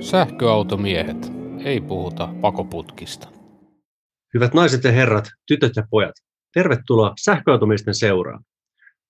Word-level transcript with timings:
Sähköautomiehet. 0.00 1.32
Ei 1.64 1.80
puhuta 1.80 2.28
pakoputkista. 2.40 3.28
Hyvät 4.34 4.54
naiset 4.54 4.84
ja 4.84 4.92
herrat, 4.92 5.24
tytöt 5.46 5.76
ja 5.76 5.82
pojat, 5.90 6.14
tervetuloa 6.54 7.12
sähköautomiesten 7.24 7.94
seuraan. 7.94 8.44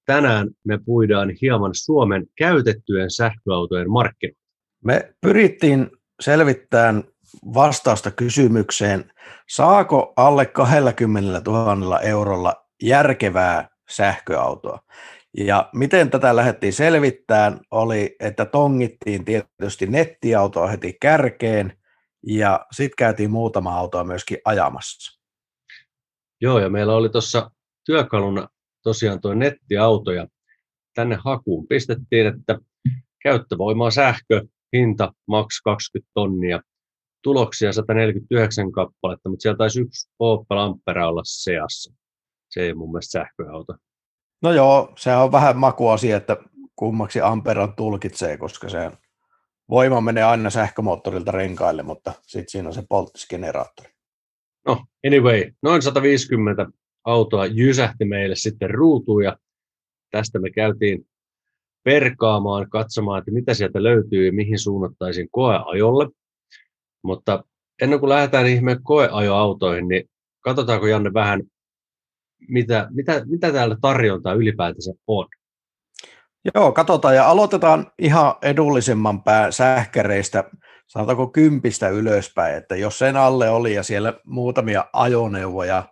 Tänään 0.06 0.48
me 0.64 0.78
puidaan 0.84 1.32
hieman 1.42 1.70
Suomen 1.74 2.26
käytettyjen 2.38 3.10
sähköautojen 3.10 3.90
markkinoita. 3.90 4.40
Me 4.84 5.14
pyrittiin 5.20 5.90
selvittämään 6.20 7.04
vastausta 7.54 8.10
kysymykseen, 8.10 9.12
saako 9.48 10.12
alle 10.16 10.46
20 10.46 11.50
000 11.50 12.00
eurolla 12.00 12.54
järkevää 12.82 13.68
sähköautoa. 13.90 14.78
Ja 15.36 15.70
miten 15.72 16.10
tätä 16.10 16.36
lähdettiin 16.36 16.72
selvittämään, 16.72 17.60
oli, 17.70 18.16
että 18.20 18.44
tongittiin 18.44 19.24
tietysti 19.24 19.86
nettiautoa 19.86 20.66
heti 20.66 20.96
kärkeen, 21.00 21.78
ja 22.26 22.66
sitten 22.72 22.96
käytiin 22.98 23.30
muutama 23.30 23.78
autoa 23.78 24.04
myöskin 24.04 24.38
ajamassa. 24.44 25.20
Joo, 26.40 26.58
ja 26.58 26.70
meillä 26.70 26.94
oli 26.94 27.08
tuossa 27.08 27.50
työkaluna 27.86 28.48
tosiaan 28.82 29.20
tuo 29.20 29.34
nettiauto, 29.34 30.12
ja 30.12 30.26
tänne 30.94 31.18
hakuun 31.24 31.66
pistettiin, 31.66 32.26
että 32.26 32.58
käyttövoimaa 33.22 33.90
sähkö, 33.90 34.42
hinta 34.76 35.12
maks 35.28 35.60
20 35.62 36.10
tonnia, 36.14 36.60
tuloksia 37.22 37.72
149 37.72 38.72
kappaletta, 38.72 39.28
mutta 39.28 39.42
siellä 39.42 39.58
taisi 39.58 39.80
yksi 39.80 40.10
Opel 40.18 40.58
Ampera 40.58 41.08
olla 41.08 41.22
seassa. 41.24 41.94
Se 42.50 42.60
ei 42.60 42.74
mun 42.74 42.92
mielestä 42.92 43.10
sähköauto. 43.10 43.74
No 44.44 44.52
joo, 44.52 44.92
se 44.98 45.16
on 45.16 45.32
vähän 45.32 45.56
makuasia, 45.56 46.16
että 46.16 46.36
kummaksi 46.76 47.20
Amperan 47.20 47.74
tulkitsee, 47.74 48.36
koska 48.36 48.68
se 48.68 48.90
voima 49.70 50.00
menee 50.00 50.24
aina 50.24 50.50
sähkömoottorilta 50.50 51.32
renkaille, 51.32 51.82
mutta 51.82 52.12
sitten 52.22 52.50
siinä 52.50 52.68
on 52.68 52.74
se 52.74 52.82
polttisgeneraattori. 52.88 53.88
No, 54.66 54.84
anyway, 55.06 55.52
noin 55.62 55.82
150 55.82 56.66
autoa 57.04 57.46
jysähti 57.46 58.04
meille 58.04 58.36
sitten 58.36 58.70
ruutuun 58.70 59.24
ja 59.24 59.36
tästä 60.10 60.38
me 60.38 60.50
käytiin 60.50 61.06
perkaamaan, 61.84 62.70
katsomaan, 62.70 63.18
että 63.18 63.30
mitä 63.30 63.54
sieltä 63.54 63.82
löytyy 63.82 64.26
ja 64.26 64.32
mihin 64.32 64.58
suunnattaisiin 64.58 65.28
koeajolle. 65.30 66.08
Mutta 67.04 67.44
ennen 67.82 68.00
kuin 68.00 68.10
lähdetään 68.10 68.46
ihmeen 68.46 68.82
koeajoautoihin, 68.82 69.88
niin 69.88 70.10
katsotaanko 70.40 70.86
Janne 70.86 71.12
vähän 71.14 71.42
mitä, 72.48 72.88
mitä, 72.90 73.22
mitä 73.26 73.52
täällä 73.52 73.76
tarjontaa 73.80 74.32
ylipäätänsä 74.32 74.92
on? 75.06 75.28
Joo, 76.54 76.72
katsotaan 76.72 77.14
ja 77.14 77.28
aloitetaan 77.28 77.92
ihan 77.98 78.34
edullisemman 78.42 79.22
pää 79.22 79.50
sähkäreistä, 79.50 80.44
sanotaanko 80.86 81.26
kympistä 81.26 81.88
ylöspäin, 81.88 82.54
että 82.54 82.76
jos 82.76 82.98
sen 82.98 83.16
alle 83.16 83.50
oli 83.50 83.74
ja 83.74 83.82
siellä 83.82 84.14
muutamia 84.24 84.84
ajoneuvoja 84.92 85.82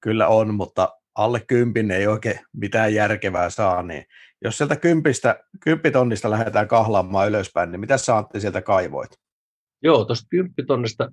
kyllä 0.00 0.28
on, 0.28 0.54
mutta 0.54 0.88
alle 1.14 1.40
kympin 1.40 1.90
ei 1.90 2.06
oikein 2.06 2.40
mitään 2.52 2.94
järkevää 2.94 3.50
saa, 3.50 3.82
niin 3.82 4.04
jos 4.44 4.58
sieltä 4.58 4.76
kympistä, 4.76 5.44
kymppitonnista 5.60 6.30
lähdetään 6.30 6.68
kahlaamaan 6.68 7.28
ylöspäin, 7.28 7.72
niin 7.72 7.80
mitä 7.80 7.98
sä 7.98 8.16
Antti 8.16 8.40
sieltä 8.40 8.62
kaivoit? 8.62 9.10
Joo, 9.82 10.04
tuosta 10.04 10.26
kymppitonnista 10.30 11.12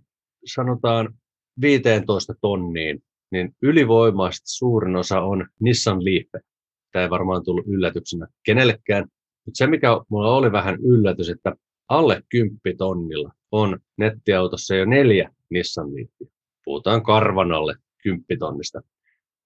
sanotaan 0.53 1.13
15 1.61 2.33
tonniin 2.41 3.03
niin 3.31 3.55
ylivoimaisesti 3.61 4.49
suurin 4.49 4.95
osa 4.95 5.22
on 5.22 5.47
Nissan 5.59 6.05
Leaf. 6.05 6.44
Tämä 6.91 7.03
ei 7.03 7.09
varmaan 7.09 7.44
tullut 7.44 7.67
yllätyksenä 7.67 8.27
kenellekään, 8.45 9.08
mutta 9.45 9.58
se 9.58 9.67
mikä 9.67 9.88
mulla 10.09 10.36
oli 10.36 10.52
vähän 10.52 10.75
yllätys, 10.75 11.30
että 11.30 11.53
alle 11.89 12.23
10 12.30 12.59
tonnilla 12.77 13.31
on 13.52 13.80
nettiautossa 13.97 14.75
jo 14.75 14.86
neljä 14.86 15.30
Nissan 15.49 15.88
Leafia. 15.95 16.36
Puhutaan 16.66 17.03
karvan 17.03 17.52
alle 17.52 17.75
10 18.03 18.25
tonnista. 18.39 18.81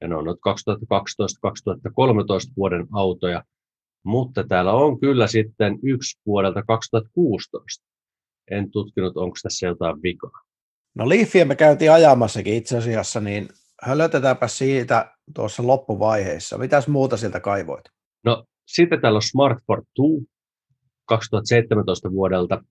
Ja 0.01 0.07
ne 0.07 0.15
on 0.15 0.25
2012-2013 0.25 0.29
vuoden 2.57 2.87
autoja, 2.93 3.43
mutta 4.03 4.43
täällä 4.43 4.73
on 4.73 4.99
kyllä 4.99 5.27
sitten 5.27 5.79
yksi 5.83 6.19
vuodelta 6.25 6.63
2016. 6.63 7.85
En 8.51 8.71
tutkinut, 8.71 9.17
onko 9.17 9.37
tässä 9.43 9.65
jotain 9.65 10.01
vikaa. 10.01 10.41
No 10.95 11.09
Leafia 11.09 11.45
me 11.45 11.55
käytiin 11.55 11.91
ajamassakin 11.91 12.53
itse 12.53 12.77
asiassa, 12.77 13.19
niin 13.19 13.47
hölötetäänpä 13.85 14.47
siitä 14.47 15.13
tuossa 15.35 15.67
loppuvaiheessa. 15.67 16.57
Mitäs 16.57 16.87
muuta 16.87 17.17
sieltä 17.17 17.39
kaivoit? 17.39 17.85
No 18.25 18.45
sitten 18.65 19.01
täällä 19.01 19.17
on 19.17 19.21
Smart 19.21 19.57
for 19.67 19.77
2 19.77 20.33
2017 21.05 22.11
vuodelta. 22.11 22.63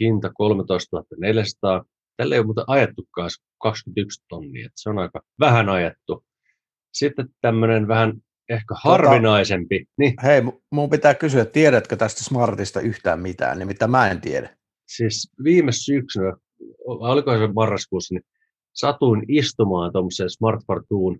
Hinta 0.00 0.30
13 0.34 1.04
400. 1.20 1.84
Tällä 2.16 2.34
ei 2.34 2.38
ole 2.38 2.46
muuten 2.46 2.64
ajettukaan 2.66 3.30
21 3.58 4.24
tonnia. 4.28 4.68
Se 4.74 4.90
on 4.90 4.98
aika 4.98 5.20
vähän 5.40 5.68
ajettu. 5.68 6.24
Sitten 6.92 7.28
tämmöinen 7.40 7.88
vähän 7.88 8.12
ehkä 8.48 8.74
tota- 8.74 8.80
harvinaisempi. 8.84 9.78
Tota, 9.78 9.92
niin. 9.98 10.14
Hei, 10.22 10.42
mun 10.70 10.90
pitää 10.90 11.14
kysyä, 11.14 11.44
tiedätkö 11.44 11.96
tästä 11.96 12.24
Smartista 12.24 12.80
yhtään 12.80 13.20
mitään, 13.20 13.58
nimittäin 13.58 13.90
mä 13.90 14.10
en 14.10 14.20
tiedä. 14.20 14.56
Siis 14.96 15.32
viime 15.44 15.72
syksynä, 15.72 16.36
oliko 16.86 17.38
se 17.38 17.52
marraskuussa, 17.54 18.14
niin 18.14 18.24
satuin 18.74 19.22
istumaan 19.28 19.92
tuommoiseen 19.92 20.30
Smart 20.30 20.60
Fortuun 20.66 21.18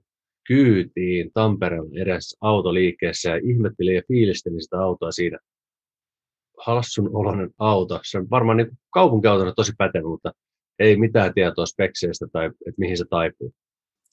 kyytiin 0.49 1.31
Tampereella 1.35 2.03
edes 2.03 2.37
autoliikkeessä 2.41 3.31
ja 3.31 3.41
ihmettelin 3.45 3.95
ja 3.95 4.03
fiilistelin 4.09 4.63
sitä 4.63 4.79
autoa 4.81 5.11
siinä. 5.11 5.39
Hassun 6.67 7.11
oloinen 7.17 7.51
auto. 7.59 8.01
Se 8.05 8.19
on 8.19 8.31
varmaan 8.31 8.57
niin 8.57 8.79
kaupunkiautona 8.91 9.53
tosi 9.53 9.73
pätevä, 9.79 10.09
mutta 10.09 10.33
ei 10.79 10.97
mitään 10.97 11.35
tietoa 11.35 11.67
spekseistä 11.67 12.27
tai 12.33 12.47
että 12.47 12.79
mihin 12.79 12.99
se 12.99 13.05
taipuu. 13.11 13.53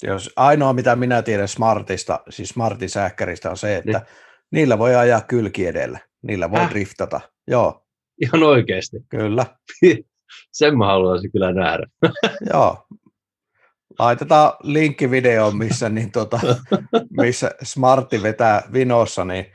Jos 0.03 0.33
ainoa, 0.35 0.73
mitä 0.73 0.95
minä 0.95 1.21
tiedän 1.21 1.47
Smartista, 1.47 2.19
siis 2.29 2.50
Smartin 2.50 2.89
sähkäristä, 2.89 3.50
on 3.50 3.57
se, 3.57 3.75
että 3.75 3.97
niin. 3.97 4.07
niillä 4.51 4.79
voi 4.79 4.95
ajaa 4.95 5.21
kylki 5.21 5.66
edellä. 5.66 6.00
Niillä 6.21 6.51
voi 6.51 6.59
äh. 6.59 6.69
driftata. 6.69 7.21
Joo. 7.47 7.85
Ihan 8.21 8.44
oikeasti. 8.44 8.97
Kyllä. 9.09 9.45
Sen 10.51 10.77
mä 10.77 10.85
haluaisin 10.85 11.31
kyllä 11.31 11.53
nähdä. 11.53 11.88
Joo, 12.53 12.85
laitetaan 14.00 14.53
linkki 14.63 15.11
videoon, 15.11 15.57
missä, 15.57 15.89
niin 15.89 16.11
tota, 16.11 16.39
missä 17.22 17.51
Smartti 17.63 18.23
vetää 18.23 18.61
vinossa, 18.73 19.25
niin, 19.25 19.45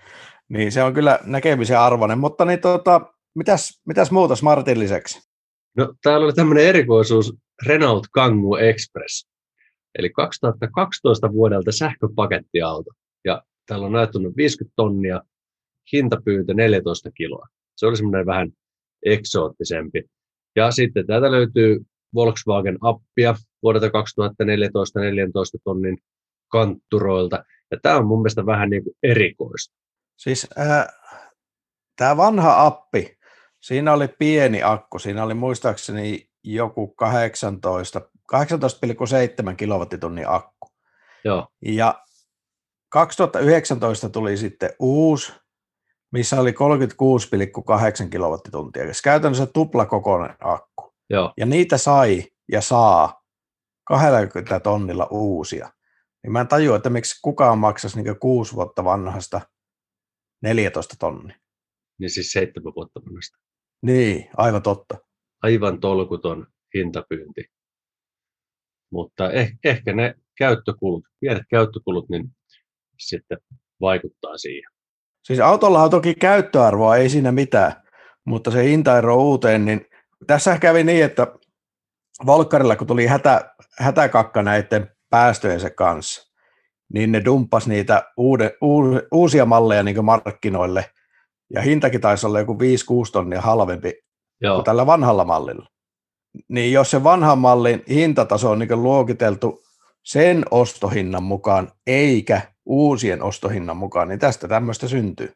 niin 0.48 0.72
se 0.72 0.82
on 0.82 0.94
kyllä 0.94 1.18
näkemisen 1.24 1.80
arvoinen. 1.80 2.18
Mutta 2.18 2.44
niin 2.44 2.60
tota, 2.60 3.00
mitäs, 3.34 3.80
mitäs 3.86 4.10
muuta 4.10 4.36
Smartin 4.36 4.78
lisäksi? 4.78 5.28
No, 5.76 5.94
täällä 6.02 6.24
oli 6.24 6.32
tämmöinen 6.32 6.66
erikoisuus 6.66 7.34
Renault 7.66 8.06
Kangoo 8.12 8.58
Express. 8.58 9.28
Eli 9.98 10.10
2012 10.10 11.32
vuodelta 11.32 11.72
sähköpakettiauto. 11.72 12.90
Ja 13.24 13.42
täällä 13.66 13.86
on 13.86 13.92
näyttänyt 13.92 14.36
50 14.36 14.72
tonnia, 14.76 15.20
hintapyyntö 15.92 16.54
14 16.54 17.10
kiloa. 17.10 17.46
Se 17.76 17.86
oli 17.86 17.96
semmoinen 17.96 18.26
vähän 18.26 18.50
eksoottisempi. 19.06 20.02
Ja 20.56 20.70
sitten 20.70 21.06
täältä 21.06 21.30
löytyy 21.30 21.80
Volkswagen-appia 22.14 23.34
vuodelta 23.62 23.91
2014 23.91 25.00
14 25.00 25.58
tonnin 25.64 25.98
kantturoilta. 26.48 27.44
Ja 27.70 27.78
tämä 27.82 27.97
on 27.97 28.06
mun 28.06 28.19
mielestä 28.19 28.47
vähän 28.47 28.70
niin 28.70 28.84
kuin 28.84 28.97
erikoista. 29.02 29.75
Siis 30.16 30.47
äh, 30.58 30.86
tämä 31.97 32.16
vanha 32.16 32.66
appi, 32.66 33.19
siinä 33.60 33.92
oli 33.92 34.08
pieni 34.08 34.62
akku, 34.62 34.98
siinä 34.98 35.25
oli 35.25 35.34
muistaakseni 35.34 36.28
joku 36.44 36.88
18, 36.88 38.00
18,7 38.32 39.56
kilowattitunnin 39.56 40.28
akku. 40.28 40.69
Joo. 41.25 41.48
Ja 41.62 42.04
2019 42.88 44.08
tuli 44.08 44.36
sitten 44.36 44.70
uusi, 44.78 45.32
missä 46.12 46.41
oli 46.41 46.50
36,8 48.02 48.08
kilowattituntia, 48.08 48.82
eli 48.82 48.92
käytännössä 49.04 49.46
tuplakokoinen 49.46 50.37
akku. 50.40 50.74
Joo. 51.10 51.32
Ja 51.36 51.46
niitä 51.46 51.78
sai 51.78 52.22
ja 52.52 52.60
saa 52.60 53.22
20 53.84 54.60
tonnilla 54.60 55.08
uusia. 55.10 55.70
Niin 56.22 56.32
mä 56.32 56.40
en 56.40 56.48
tajua, 56.48 56.76
että 56.76 56.90
miksi 56.90 57.20
kukaan 57.22 57.58
maksaisi 57.58 58.02
niin 58.02 58.18
kuusi 58.20 58.54
vuotta 58.54 58.84
vanhasta 58.84 59.40
14 60.42 60.96
tonnia. 60.98 61.36
Niin 62.00 62.10
siis 62.10 62.32
seitsemän 62.32 62.72
vuotta 62.76 63.00
vanhasta. 63.06 63.38
Niin, 63.82 64.30
aivan 64.36 64.62
totta. 64.62 64.98
Aivan 65.42 65.80
tolkuton 65.80 66.46
hintapyynti. 66.74 67.44
Mutta 68.92 69.30
eh, 69.32 69.52
ehkä 69.64 69.92
ne 69.92 70.14
käyttökulut, 70.38 71.04
pienet 71.20 71.42
käyttökulut, 71.50 72.08
niin 72.08 72.30
sitten 72.98 73.38
vaikuttaa 73.80 74.38
siihen. 74.38 74.70
Siis 75.24 75.40
autolla 75.40 75.82
on 75.82 75.90
toki 75.90 76.14
käyttöarvoa, 76.14 76.96
ei 76.96 77.08
siinä 77.08 77.32
mitään, 77.32 77.72
mutta 78.26 78.50
se 78.50 78.64
hintaero 78.64 79.16
uuteen, 79.16 79.64
niin 79.64 79.86
tässä 80.26 80.59
kävi 80.59 80.85
niin, 80.85 81.05
että 81.05 81.26
Volkkarilla, 82.26 82.76
kun 82.76 82.87
tuli 82.87 83.06
hätä, 83.06 83.55
hätäkakka 83.79 84.43
näiden 84.43 84.91
päästöjensä 85.11 85.71
kanssa, 85.71 86.32
niin 86.93 87.12
ne 87.12 87.25
dumpas 87.25 87.67
niitä 87.67 88.12
uude, 88.17 88.56
uusia 89.12 89.47
malleja 89.47 89.82
niin 89.82 90.05
markkinoille 90.05 90.85
ja 91.55 91.62
hintakin 91.62 92.00
taisi 92.00 92.26
olla 92.26 92.38
joku 92.38 92.55
5-6 92.55 92.56
tonnia 93.12 93.41
halvempi 93.41 93.93
Joo, 94.41 94.55
kuin 94.55 94.65
tällä 94.65 94.87
vanhalla 94.87 95.25
mallilla. 95.25 95.69
Niin 96.49 96.73
jos 96.73 96.91
se 96.91 97.05
vanhan 97.05 97.38
mallin 97.38 97.82
hintataso 97.88 98.50
on 98.50 98.59
niin 98.59 98.82
luokiteltu 98.82 99.62
sen 100.05 100.44
ostohinnan 100.50 101.23
mukaan, 101.23 101.73
eikä 101.87 102.41
uusien 102.67 103.23
ostohinnan 103.23 103.76
mukaan, 103.76 104.09
niin 104.09 104.19
tästä 104.19 104.49
tämmöistä 104.49 104.88
syntyy. 104.88 105.32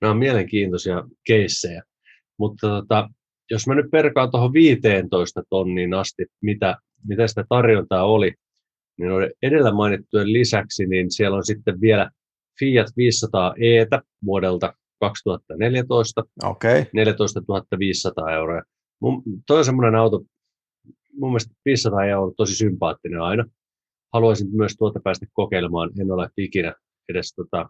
nämä 0.00 0.10
on 0.10 0.18
mielenkiintoisia 0.18 1.02
keissejä. 1.26 1.82
Mutta 2.38 2.68
tota, 2.68 3.08
jos 3.52 3.66
mä 3.66 3.74
nyt 3.74 3.90
perkaan 3.90 4.30
tuohon 4.30 4.52
15 4.52 5.42
tonniin 5.50 5.94
asti, 5.94 6.26
mitä, 6.42 6.76
mitä 7.08 7.26
sitä 7.26 7.44
tarjontaa 7.48 8.04
oli, 8.04 8.34
niin 8.98 9.10
edellä 9.42 9.72
mainittujen 9.72 10.32
lisäksi, 10.32 10.86
niin 10.86 11.10
siellä 11.10 11.36
on 11.36 11.46
sitten 11.46 11.80
vielä 11.80 12.10
Fiat 12.58 12.86
500 12.96 13.54
e 13.58 13.86
vuodelta 14.24 14.74
2014, 15.00 16.24
Okei, 16.44 16.80
okay. 16.80 16.90
14 16.92 17.40
500 17.78 18.32
euroa. 18.32 18.62
Mun, 19.00 19.22
toi 19.46 19.58
on 19.58 19.64
semmoinen 19.64 19.94
auto, 19.94 20.22
mun 21.12 21.30
mielestä 21.30 21.54
500 21.64 22.04
euroa 22.04 22.26
on 22.26 22.34
tosi 22.36 22.54
sympaattinen 22.54 23.20
aina. 23.20 23.44
Haluaisin 24.12 24.56
myös 24.56 24.76
tuota 24.78 25.00
päästä 25.04 25.26
kokeilemaan. 25.32 25.90
En 26.00 26.10
ole 26.10 26.28
ikinä 26.36 26.74
edes 27.08 27.34
tota, 27.34 27.68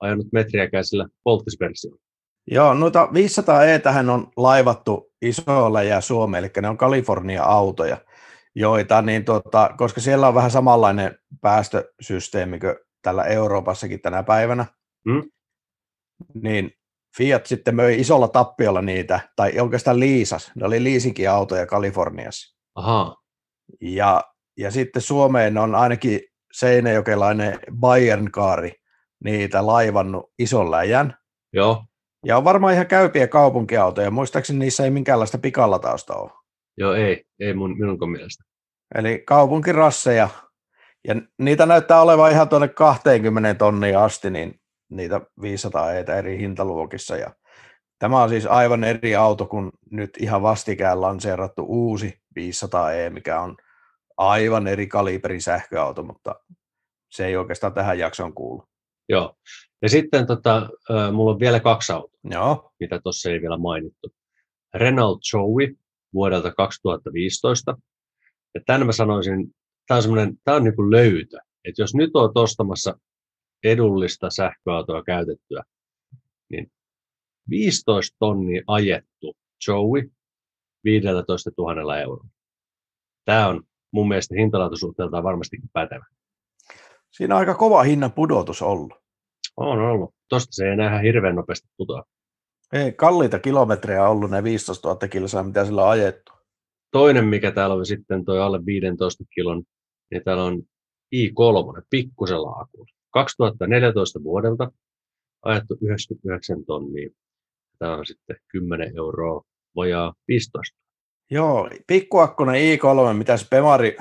ajanut 0.00 0.26
metriäkään 0.32 0.84
sillä 0.84 1.08
polttisversiolla. 1.24 2.00
Joo, 2.50 2.74
noita 2.74 3.08
500 3.12 3.64
e 3.64 3.78
tähän 3.78 4.10
on 4.10 4.30
laivattu 4.36 5.12
isolla 5.22 5.82
ja 5.82 6.00
Suomeen, 6.00 6.44
eli 6.44 6.52
ne 6.62 6.68
on 6.68 6.76
Kalifornia-autoja, 6.76 7.96
joita, 8.54 9.02
niin 9.02 9.24
tota, 9.24 9.70
koska 9.78 10.00
siellä 10.00 10.28
on 10.28 10.34
vähän 10.34 10.50
samanlainen 10.50 11.18
päästösysteemi 11.40 12.58
kuin 12.58 12.76
täällä 13.02 13.24
Euroopassakin 13.24 14.00
tänä 14.00 14.22
päivänä, 14.22 14.66
Mm. 15.06 15.22
niin 16.42 16.70
Fiat 17.16 17.46
sitten 17.46 17.74
möi 17.74 18.00
isolla 18.00 18.28
tappiolla 18.28 18.82
niitä, 18.82 19.20
tai 19.36 19.60
oikeastaan 19.60 20.00
liisas, 20.00 20.52
ne 20.56 20.66
oli 20.66 20.82
liisinkin 20.82 21.30
autoja 21.30 21.66
Kaliforniassa. 21.66 22.56
Ahaa, 22.74 23.16
Ja, 23.80 24.22
ja 24.58 24.70
sitten 24.70 25.02
Suomeen 25.02 25.58
on 25.58 25.74
ainakin 25.74 26.20
seinäjokelainen 26.52 27.58
Bayern-kaari 27.80 28.72
niitä 29.24 29.66
laivannut 29.66 30.32
ison 30.38 30.70
läjän, 30.70 31.16
joo, 31.52 31.84
Ja 32.26 32.36
on 32.36 32.44
varmaan 32.44 32.74
ihan 32.74 32.86
käypiä 32.86 33.26
kaupunkiautoja. 33.26 34.10
Muistaakseni 34.10 34.58
niissä 34.58 34.84
ei 34.84 34.90
minkäänlaista 34.90 35.38
pikalatausta 35.38 36.14
ole. 36.14 36.30
joo, 36.76 36.94
ei, 36.94 37.24
ei 37.40 37.54
mun, 37.54 37.78
minunkaan 37.78 38.10
mielestä. 38.10 38.44
Eli 38.94 39.22
kaupunkirasseja. 39.26 40.28
Ja 41.08 41.14
niitä 41.38 41.66
näyttää 41.66 42.00
olevan 42.00 42.32
ihan 42.32 42.48
tuonne 42.48 42.68
20 42.68 43.54
tonnia 43.54 44.04
asti, 44.04 44.30
niin 44.30 44.60
niitä 44.90 45.20
500 45.42 45.92
eitä 45.92 46.16
eri 46.16 46.38
hintaluokissa. 46.38 47.16
Ja 47.16 47.34
tämä 47.98 48.22
on 48.22 48.28
siis 48.28 48.46
aivan 48.46 48.84
eri 48.84 49.16
auto 49.16 49.46
kuin 49.46 49.70
nyt 49.90 50.10
ihan 50.20 50.42
vastikään 50.42 51.00
lanseerattu 51.00 51.64
uusi 51.68 52.20
500e, 52.38 53.10
mikä 53.10 53.40
on 53.40 53.56
aivan 54.16 54.66
eri 54.66 54.86
kaliberin 54.86 55.42
sähköauto, 55.42 56.02
mutta 56.02 56.34
se 57.10 57.26
ei 57.26 57.36
oikeastaan 57.36 57.74
tähän 57.74 57.98
jaksoon 57.98 58.32
kuulu. 58.32 58.64
Joo. 59.08 59.36
Ja 59.82 59.88
sitten 59.88 60.26
tota, 60.26 60.68
mulla 61.12 61.32
on 61.32 61.40
vielä 61.40 61.60
kaksi 61.60 61.92
autoa, 61.92 62.16
Joo, 62.30 62.72
mitä 62.80 63.00
tuossa 63.00 63.30
ei 63.30 63.40
vielä 63.40 63.56
mainittu. 63.56 64.14
Renault 64.74 65.20
Zoe 65.30 65.74
vuodelta 66.14 66.52
2015. 66.52 67.76
Ja 68.54 68.60
tämän 68.66 68.86
mä 68.86 68.92
sanoisin, 68.92 69.54
tämä 69.86 69.96
on, 69.96 70.02
semmoinen, 70.02 70.38
tämä 70.44 70.56
on 70.56 70.64
niin 70.64 70.76
kuin 70.76 70.90
löytö. 70.90 71.38
Että 71.64 71.82
jos 71.82 71.94
nyt 71.94 72.10
olet 72.14 72.36
ostamassa 72.36 72.98
edullista 73.64 74.30
sähköautoa 74.30 75.02
käytettyä, 75.02 75.62
niin 76.50 76.72
15 77.50 78.16
tonnia 78.18 78.62
ajettu 78.66 79.36
Zoe 79.66 80.02
15 80.84 81.50
000 81.58 82.00
eurolla. 82.00 82.30
Tämä 83.24 83.48
on 83.48 83.62
mun 83.92 84.08
mielestä 84.08 84.34
hintalaatuisuhteeltaan 84.34 85.24
varmastikin 85.24 85.70
pätevä. 85.72 86.04
Siinä 87.16 87.34
on 87.34 87.38
aika 87.38 87.54
kova 87.54 87.82
hinnan 87.82 88.12
pudotus 88.12 88.62
ollut. 88.62 88.94
On 89.56 89.78
ollut. 89.78 90.14
Tosta 90.28 90.52
se 90.52 90.64
ei 90.64 90.72
enää 90.72 90.98
hirveän 90.98 91.34
nopeasti 91.34 91.68
putoa. 91.76 92.04
Ei, 92.72 92.92
kalliita 92.92 93.38
kilometrejä 93.38 94.08
ollut 94.08 94.30
ne 94.30 94.42
15 94.44 94.88
000 94.88 95.08
kilsaa, 95.08 95.42
mitä 95.42 95.64
sillä 95.64 95.82
on 95.84 95.90
ajettu. 95.90 96.32
Toinen, 96.92 97.24
mikä 97.24 97.52
täällä 97.52 97.74
on 97.74 97.86
sitten 97.86 98.24
toi 98.24 98.40
alle 98.40 98.66
15 98.66 99.24
kilon, 99.34 99.62
niin 100.10 100.24
täällä 100.24 100.44
on 100.44 100.62
i3, 101.14 101.82
pikkusella 101.90 102.50
akulla. 102.50 102.92
2014 103.10 104.22
vuodelta 104.22 104.72
ajettu 105.42 105.78
99 105.80 106.64
tonnia. 106.64 107.10
Tämä 107.78 107.96
on 107.96 108.06
sitten 108.06 108.36
10 108.48 108.96
euroa 108.96 109.42
vajaa 109.76 110.14
15. 110.28 110.78
Joo, 111.30 111.70
pikkuakkunen 111.86 112.54
i3, 112.54 113.14
mitä 113.14 113.36
se 113.36 113.46
Pemari, 113.50 113.96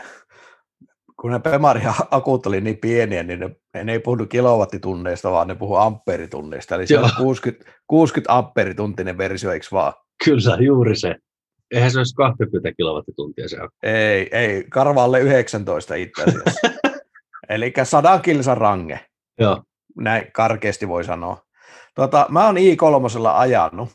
kun 1.21 1.31
ne 1.31 1.39
Pemari 1.39 1.81
akut 2.11 2.45
oli 2.45 2.61
niin 2.61 2.77
pieniä, 2.77 3.23
niin 3.23 3.39
ne, 3.39 3.83
ne 3.83 3.91
ei 3.91 3.99
puhunut 3.99 4.29
kilowattitunneista, 4.29 5.31
vaan 5.31 5.47
ne 5.47 5.55
puhuu 5.55 5.75
ampeeritunneista. 5.75 6.75
Eli 6.75 6.87
se 6.87 6.99
on 6.99 7.03
Joo. 7.03 7.25
60, 7.25 7.71
60 7.87 8.37
ampeerituntinen 8.37 9.17
versio, 9.17 9.51
eikö 9.51 9.65
vaan? 9.71 9.93
Kyllä, 10.25 10.57
juuri 10.59 10.95
se. 10.95 11.15
Eihän 11.71 11.91
se 11.91 11.97
olisi 11.97 12.15
20 12.15 12.71
kilowattituntia 12.77 13.49
se 13.49 13.57
akku. 13.57 13.77
Ei, 13.83 14.29
ei, 14.31 14.63
karva 14.69 15.03
alle 15.03 15.19
19 15.19 15.95
itse 15.95 16.23
asiassa. 16.23 16.59
Eli 17.49 17.73
100 17.83 18.19
kilsan 18.19 18.57
range, 18.57 18.99
Joo. 19.39 19.63
näin 19.97 20.31
karkeasti 20.31 20.87
voi 20.87 21.03
sanoa. 21.03 21.41
Tota, 21.95 22.25
mä 22.29 22.45
oon 22.45 22.57
i3 22.57 23.27
ajanut. 23.33 23.89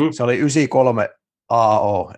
Mm. 0.00 0.08
Se 0.10 0.22
oli 0.22 0.36
93 0.36 1.08
AO 1.48 2.12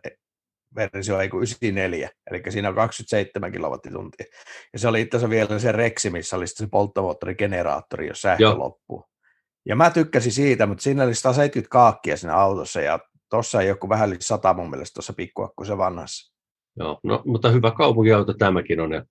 versio, 0.76 1.20
ei 1.20 1.28
kun 1.28 1.38
94, 1.38 2.11
eli 2.31 2.43
siinä 2.49 2.69
on 2.69 2.75
27 2.75 3.52
kilowattituntia. 3.52 4.26
Ja 4.73 4.78
se 4.78 4.88
oli 4.88 5.00
itse 5.00 5.17
asiassa 5.17 5.31
vielä 5.31 5.58
se 5.58 5.73
Rexi, 5.73 6.11
missä 6.11 6.37
oli 6.37 6.46
se 6.46 6.67
polttomoottorigeneraattori, 6.70 8.06
jos 8.06 8.23
sähkö 8.23 8.43
Joo. 8.43 8.58
loppuu. 8.58 9.05
Ja 9.69 9.76
mä 9.76 9.90
tykkäsin 9.90 10.32
siitä, 10.32 10.67
mutta 10.67 10.82
siinä 10.82 11.05
oli 11.05 11.14
170 11.14 11.73
kaakkia 11.73 12.17
siinä 12.17 12.37
autossa, 12.37 12.81
ja 12.81 12.99
tuossa 13.31 13.61
ei 13.61 13.75
kuin 13.75 13.90
vähän 13.90 14.08
yli 14.08 14.17
100 14.20 14.55
mun 14.55 14.70
mielestä 14.70 14.94
tuossa 14.94 15.12
pikkuakkuisen 15.12 15.78
vanhassa. 15.78 16.32
Joo, 16.79 17.00
no, 17.02 17.22
mutta 17.26 17.50
hyvä 17.50 17.70
kaupunkiauto 17.70 18.34
tämäkin 18.34 18.81
on. 18.81 18.93
Ja 18.93 19.05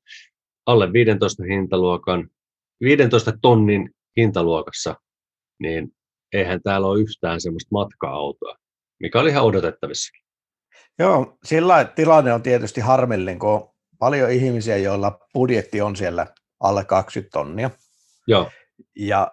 alle 0.66 0.94
15 0.94 1.44
hintaluokan, 1.44 2.30
15 2.82 3.34
tonnin 3.42 3.90
hintaluokassa, 4.18 4.96
niin 5.60 5.96
eihän 6.34 6.62
täällä 6.64 6.88
ole 6.88 7.02
yhtään 7.02 7.42
semmoista 7.42 7.70
matka-autoa, 7.72 8.56
mikä 9.00 9.20
oli 9.20 9.30
ihan 9.30 9.44
odotettavissakin. 9.44 10.25
Joo, 11.00 11.38
sillä 11.44 11.86
tilanne 11.86 12.34
on 12.34 12.44
tietysti 12.44 12.82
harmillinen, 12.82 13.40
kun 13.40 13.50
on 13.50 13.70
paljon 14.00 14.32
ihmisiä, 14.32 14.78
joilla 14.78 15.20
budjetti 15.34 15.82
on 15.82 15.96
siellä 15.96 16.28
alle 16.60 16.86
20 16.86 17.32
tonnia, 17.32 17.70
Joo, 18.28 18.52
ja, 18.96 19.32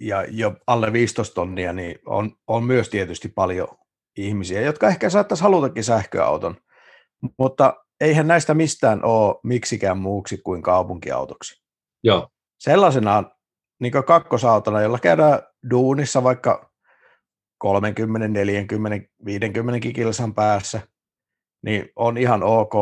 ja 0.00 0.24
jo 0.28 0.54
alle 0.66 0.92
15 0.92 1.34
tonnia, 1.34 1.72
niin 1.72 1.98
on, 2.06 2.32
on 2.46 2.64
myös 2.64 2.88
tietysti 2.88 3.28
paljon 3.28 3.68
ihmisiä, 4.16 4.60
jotka 4.60 4.88
ehkä 4.88 5.10
saattaisi 5.10 5.42
halutakin 5.42 5.84
sähköauton, 5.84 6.56
mutta 7.38 7.74
eihän 8.00 8.28
näistä 8.28 8.54
mistään 8.54 9.04
ole 9.04 9.40
miksikään 9.44 9.98
muuksi 9.98 10.38
kuin 10.38 10.62
kaupunkiautoksi. 10.62 11.62
joo, 12.04 12.28
Sellaisenaan 12.58 13.30
niin 13.80 13.92
kakkosautona, 14.06 14.80
jolla 14.80 14.98
käydään 14.98 15.38
duunissa 15.70 16.24
vaikka 16.24 16.69
30, 17.60 18.28
40, 18.28 19.08
50 19.24 19.92
kilsan 19.94 20.34
päässä, 20.34 20.80
niin 21.62 21.88
on 21.96 22.18
ihan 22.18 22.42
ok 22.42 22.74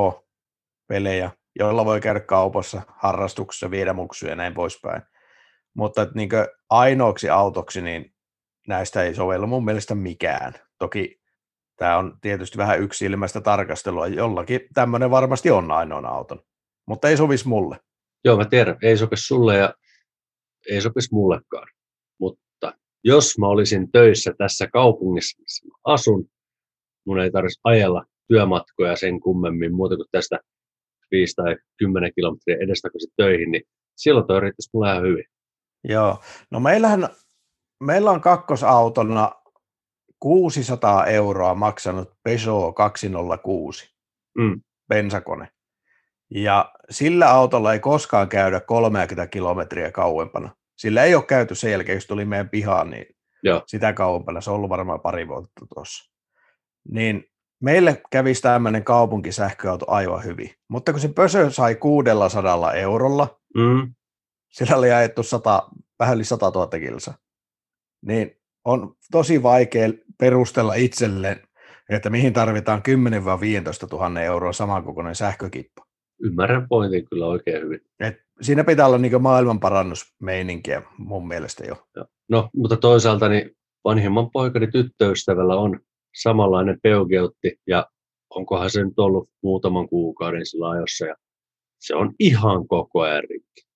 pelejä, 0.88 1.30
joilla 1.58 1.84
voi 1.84 2.00
käydä 2.00 2.20
kaupassa, 2.20 2.82
harrastuksessa, 2.88 3.70
viedä 3.70 3.92
muksuja 3.92 4.32
ja 4.32 4.36
näin 4.36 4.54
poispäin. 4.54 5.02
Mutta 5.74 6.02
että 6.02 6.14
niin 6.14 6.28
ainoaksi 6.70 7.30
autoksi, 7.30 7.82
niin 7.82 8.14
näistä 8.68 9.02
ei 9.02 9.14
sovellu 9.14 9.46
mun 9.46 9.64
mielestä 9.64 9.94
mikään. 9.94 10.54
Toki 10.78 11.20
tämä 11.76 11.98
on 11.98 12.18
tietysti 12.20 12.58
vähän 12.58 12.80
yksi 12.80 13.04
ilmäistä 13.04 13.40
tarkastelua. 13.40 14.06
Jollakin 14.06 14.60
tämmöinen 14.74 15.10
varmasti 15.10 15.50
on 15.50 15.70
ainoan 15.70 16.06
auton, 16.06 16.42
mutta 16.86 17.08
ei 17.08 17.16
sovisi 17.16 17.48
mulle. 17.48 17.80
joo, 18.24 18.36
mä 18.36 18.44
tiedän, 18.44 18.76
ei 18.82 18.96
sopisi 18.96 19.26
sulle 19.26 19.56
ja 19.56 19.74
ei 20.70 20.80
sopisi 20.80 21.08
mullekaan. 21.12 21.68
Mutta 22.20 22.47
jos 23.08 23.38
mä 23.38 23.46
olisin 23.46 23.92
töissä 23.92 24.34
tässä 24.38 24.66
kaupungissa, 24.72 25.42
missä 25.42 25.66
mä 25.66 25.74
asun, 25.84 26.24
mun 27.06 27.20
ei 27.20 27.30
tarvitsisi 27.30 27.60
ajella 27.64 28.04
työmatkoja 28.28 28.96
sen 28.96 29.20
kummemmin 29.20 29.74
muuta 29.74 29.96
kuin 29.96 30.06
tästä 30.12 30.38
5 31.10 31.34
tai 31.34 31.56
10 31.76 32.12
kilometriä 32.14 32.56
edestakaisin 32.60 33.10
töihin, 33.16 33.50
niin 33.50 33.62
silloin 33.96 34.26
toi 34.26 34.40
riittäisi 34.40 34.70
mulle 34.72 34.90
ihan 34.90 35.02
hyvin. 35.02 35.24
Joo, 35.84 36.18
no 36.50 36.60
meillähän, 36.60 37.08
meillä 37.80 38.10
on 38.10 38.20
kakkosautona 38.20 39.32
600 40.20 41.06
euroa 41.06 41.54
maksanut 41.54 42.08
Peugeot 42.24 42.74
206 42.74 43.90
Mm. 44.38 44.60
bensakone. 44.88 45.48
Ja 46.30 46.72
sillä 46.90 47.30
autolla 47.30 47.72
ei 47.72 47.80
koskaan 47.80 48.28
käydä 48.28 48.60
30 48.60 49.26
kilometriä 49.26 49.90
kauempana. 49.92 50.56
Sillä 50.78 51.04
ei 51.04 51.14
ole 51.14 51.24
käyty 51.24 51.54
sen 51.54 51.70
jälkeen, 51.70 51.96
jos 51.96 52.06
tuli 52.06 52.24
meidän 52.24 52.48
pihaan, 52.48 52.90
niin 52.90 53.06
Joo. 53.42 53.62
sitä 53.66 53.92
kauempana. 53.92 54.40
Se 54.40 54.50
on 54.50 54.56
ollut 54.56 54.70
varmaan 54.70 55.00
pari 55.00 55.28
vuotta 55.28 55.66
tuossa. 55.74 56.12
Niin 56.90 57.24
meille 57.62 58.02
kävisi 58.10 58.42
tämmöinen 58.42 58.84
kaupunkisähköauto 58.84 59.84
aivan 59.88 60.24
hyvin. 60.24 60.50
Mutta 60.68 60.92
kun 60.92 61.00
se 61.00 61.08
pösö 61.08 61.50
sai 61.50 61.74
600 61.74 62.72
eurolla, 62.74 63.38
Mm. 63.56 63.94
sillä 64.48 64.76
oli 64.76 64.92
ajettu 64.92 65.22
100, 65.22 65.68
vähän 65.98 66.14
yli 66.16 66.24
100 66.24 66.50
000 66.54 66.78
kilsa, 66.78 67.14
niin 68.06 68.40
on 68.64 68.94
tosi 69.10 69.42
vaikea 69.42 69.88
perustella 70.18 70.74
itselleen, 70.74 71.48
että 71.90 72.10
mihin 72.10 72.32
tarvitaan 72.32 72.82
10 72.82 73.24
vai 73.24 73.40
15 73.40 73.86
000 73.90 74.20
euroa 74.20 74.52
samankokoinen 74.52 75.14
sähkökippa. 75.14 75.87
Ymmärrän 76.22 76.68
pointin 76.68 77.08
kyllä 77.10 77.26
oikein 77.26 77.62
hyvin. 77.62 77.80
Et 78.00 78.14
siinä 78.40 78.64
pitää 78.64 78.86
olla 78.86 78.98
niin 78.98 79.22
maailmanparannusmeininkiä 79.22 80.82
mun 80.98 81.28
mielestä 81.28 81.64
jo. 81.64 82.04
No, 82.28 82.50
mutta 82.56 82.76
toisaalta 82.76 83.28
niin 83.28 83.50
vanhimman 83.84 84.30
poikani 84.30 84.66
tyttöystävällä 84.66 85.56
on 85.56 85.80
samanlainen 86.22 86.78
peugeutti 86.82 87.60
ja 87.66 87.86
onkohan 88.30 88.70
se 88.70 88.84
nyt 88.84 88.98
ollut 88.98 89.30
muutaman 89.42 89.88
kuukauden 89.88 90.46
sillä 90.46 90.70
ajossa 90.70 91.06
ja 91.06 91.14
se 91.78 91.94
on 91.94 92.14
ihan 92.18 92.68
koko 92.68 93.00
ajan 93.00 93.24
rikki. 93.30 93.68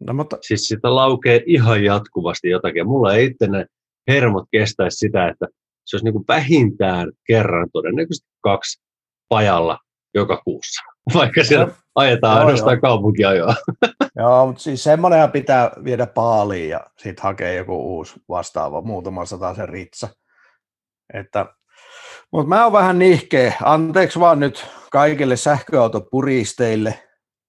No, 0.00 0.14
mutta 0.14 0.38
Siis 0.40 0.68
sitä 0.68 0.94
laukee 0.94 1.42
ihan 1.46 1.84
jatkuvasti 1.84 2.48
jotakin. 2.48 2.86
Mulla 2.86 3.14
ei 3.14 3.26
itse 3.26 3.46
ne 3.46 3.66
hermot 4.08 4.44
kestäisi 4.52 4.96
sitä, 4.96 5.28
että 5.28 5.46
se 5.84 5.96
olisi 5.96 6.04
niin 6.04 6.12
kuin 6.12 6.24
vähintään 6.28 7.12
kerran, 7.26 7.68
todennäköisesti 7.72 8.28
kaksi 8.40 8.82
pajalla 9.28 9.78
joka 10.14 10.42
kuussa. 10.44 10.91
Vaikka 11.14 11.44
siellä 11.44 11.68
ajetaan 11.94 12.36
Joo, 12.36 12.40
ainoastaan 12.40 12.74
joo. 12.76 12.80
kaupunkiajoa. 12.80 13.54
Joo, 14.16 14.46
mutta 14.46 14.62
siis 14.62 14.84
semmoinenhan 14.84 15.32
pitää 15.32 15.70
viedä 15.84 16.06
paaliin 16.06 16.68
ja 16.68 16.80
sitten 16.98 17.22
hakea 17.22 17.52
joku 17.52 17.96
uusi 17.96 18.14
vastaava, 18.28 18.82
muutama 18.82 19.24
sata 19.24 19.54
sen 19.54 19.68
ritsa. 19.68 20.08
Että, 21.14 21.46
mutta 22.32 22.48
mä 22.48 22.64
oon 22.64 22.72
vähän 22.72 22.98
nihkeä, 22.98 23.52
anteeksi 23.62 24.20
vaan 24.20 24.40
nyt 24.40 24.66
kaikille 24.90 25.36
sähköautopuristeille, 25.36 27.02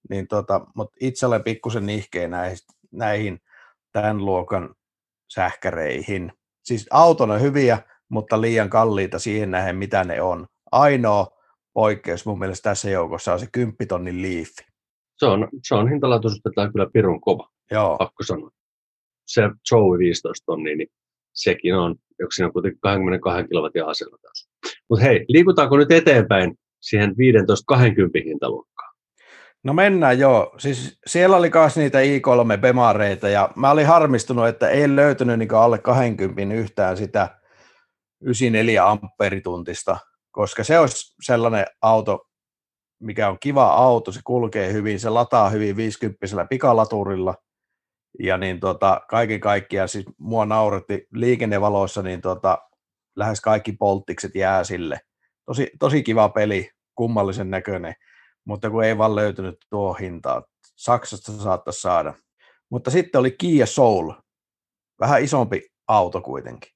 niin 0.10 0.27
tota, 0.27 0.62
mutta 0.75 0.95
itse 1.01 1.25
olen 1.25 1.43
pikkusen 1.43 1.86
nihkeä 1.86 2.27
näihin, 2.27 2.57
näihin 2.91 3.39
tämän 3.91 4.25
luokan 4.25 4.75
sähkäreihin. 5.33 6.33
Siis 6.63 6.88
auton 6.91 7.31
on 7.31 7.41
hyviä, 7.41 7.79
mutta 8.10 8.41
liian 8.41 8.69
kalliita 8.69 9.19
siihen 9.19 9.51
nähden, 9.51 9.75
mitä 9.75 10.03
ne 10.03 10.22
on. 10.22 10.48
Ainoa 10.72 11.27
poikkeus 11.73 12.25
mun 12.25 12.39
mielestä 12.39 12.69
tässä 12.69 12.89
joukossa 12.89 13.33
on 13.33 13.39
se 13.39 13.47
10 13.51 13.75
tonnin 13.87 14.21
liifi. 14.21 14.65
Se 15.17 15.25
on, 15.25 15.47
se 15.67 15.75
on 15.75 15.89
hintalaatuisuudeltaan 15.89 16.71
kyllä 16.71 16.89
pirun 16.93 17.21
kova, 17.21 17.49
Joo, 17.71 17.97
pakko 17.97 18.23
sanoa. 18.23 18.49
Se 19.27 19.41
Joey 19.71 19.99
15 19.99 20.45
tonnia, 20.45 20.75
niin 20.75 20.87
sekin 21.33 21.75
on, 21.75 21.95
joka 22.19 22.31
siinä 22.31 22.47
on 22.47 22.53
kuitenkin 22.53 22.79
22 22.81 23.47
kilowatin 23.47 23.85
asella 23.85 24.17
taas. 24.21 24.49
Mutta 24.89 25.05
hei, 25.05 25.25
liikutaanko 25.27 25.77
nyt 25.77 25.91
eteenpäin 25.91 26.55
siihen 26.81 27.09
15-20 27.09 27.13
hintaluokkaan? 28.25 28.93
No 29.63 29.73
mennään 29.73 30.19
joo. 30.19 30.55
Siis 30.57 30.99
siellä 31.07 31.37
oli 31.37 31.51
myös 31.53 31.77
niitä 31.77 31.99
i3 32.01 32.57
Bemareita 32.61 33.29
ja 33.29 33.49
mä 33.55 33.71
olin 33.71 33.87
harmistunut, 33.87 34.47
että 34.47 34.69
ei 34.69 34.95
löytynyt 34.95 35.39
niin 35.39 35.53
alle 35.53 35.77
20 35.77 36.55
yhtään 36.55 36.97
sitä 36.97 37.39
94 38.21 38.89
amperituntista, 38.89 39.97
koska 40.33 40.63
se 40.63 40.79
olisi 40.79 41.15
sellainen 41.21 41.65
auto, 41.81 42.27
mikä 42.99 43.29
on 43.29 43.37
kiva 43.39 43.73
auto, 43.73 44.11
se 44.11 44.19
kulkee 44.23 44.73
hyvin, 44.73 44.99
se 44.99 45.09
lataa 45.09 45.49
hyvin 45.49 45.75
50 45.77 46.45
pikalaturilla 46.49 47.35
ja 48.19 48.37
niin 48.37 48.59
tota, 48.59 49.01
kaiken 49.09 49.39
kaikkiaan 49.39 49.89
siis 49.89 50.05
mua 50.17 50.45
nauretti 50.45 51.07
liikennevaloissa, 51.13 52.01
niin 52.01 52.21
tota, 52.21 52.57
lähes 53.15 53.41
kaikki 53.41 53.71
polttikset 53.71 54.35
jää 54.35 54.63
sille. 54.63 54.99
Tosi, 55.45 55.71
tosi 55.79 56.03
kiva 56.03 56.29
peli, 56.29 56.69
kummallisen 56.95 57.49
näköinen 57.49 57.95
mutta 58.45 58.69
kun 58.69 58.83
ei 58.83 58.97
vaan 58.97 59.15
löytynyt 59.15 59.55
tuo 59.69 59.93
hintaa. 59.93 60.43
Saksasta 60.75 61.31
saattaisi 61.31 61.81
saada. 61.81 62.13
Mutta 62.69 62.91
sitten 62.91 63.19
oli 63.19 63.31
Kia 63.31 63.65
Soul, 63.65 64.11
vähän 64.99 65.23
isompi 65.23 65.61
auto 65.87 66.21
kuitenkin. 66.21 66.71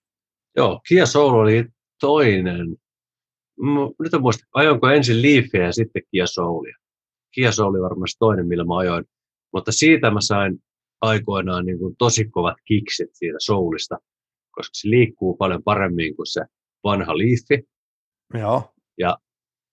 Joo, 0.56 0.82
Kia 0.88 1.06
Soul 1.06 1.34
oli 1.34 1.66
toinen. 2.00 2.68
Nyt 4.00 4.14
en 4.14 4.22
muista, 4.22 4.46
ajoinko 4.54 4.88
ensin 4.88 5.22
Leafia 5.22 5.66
ja 5.66 5.72
sitten 5.72 6.02
Kia 6.12 6.28
Soulia. 6.28 6.76
Kia 7.36 7.52
Soul 7.52 7.70
oli 7.70 7.82
varmasti 7.82 8.16
toinen, 8.20 8.48
millä 8.48 8.66
mä 8.66 8.78
ajoin. 8.78 9.06
Mutta 9.54 9.72
siitä 9.72 10.12
mä 10.12 10.22
sain 10.22 10.60
aikoinaan 11.02 11.66
niin 11.66 11.80
kuin 11.80 11.96
tosi 11.98 12.30
kovat 12.30 12.58
kiksit 12.66 13.10
siitä 13.14 13.38
Soulista, 13.40 13.98
koska 14.52 14.72
se 14.74 14.90
liikkuu 14.90 15.38
paljon 15.38 15.64
paremmin 15.64 16.16
kuin 16.16 16.28
se 16.28 16.42
vanha 16.84 17.18
Leafi. 17.18 17.68
Joo, 18.34 18.74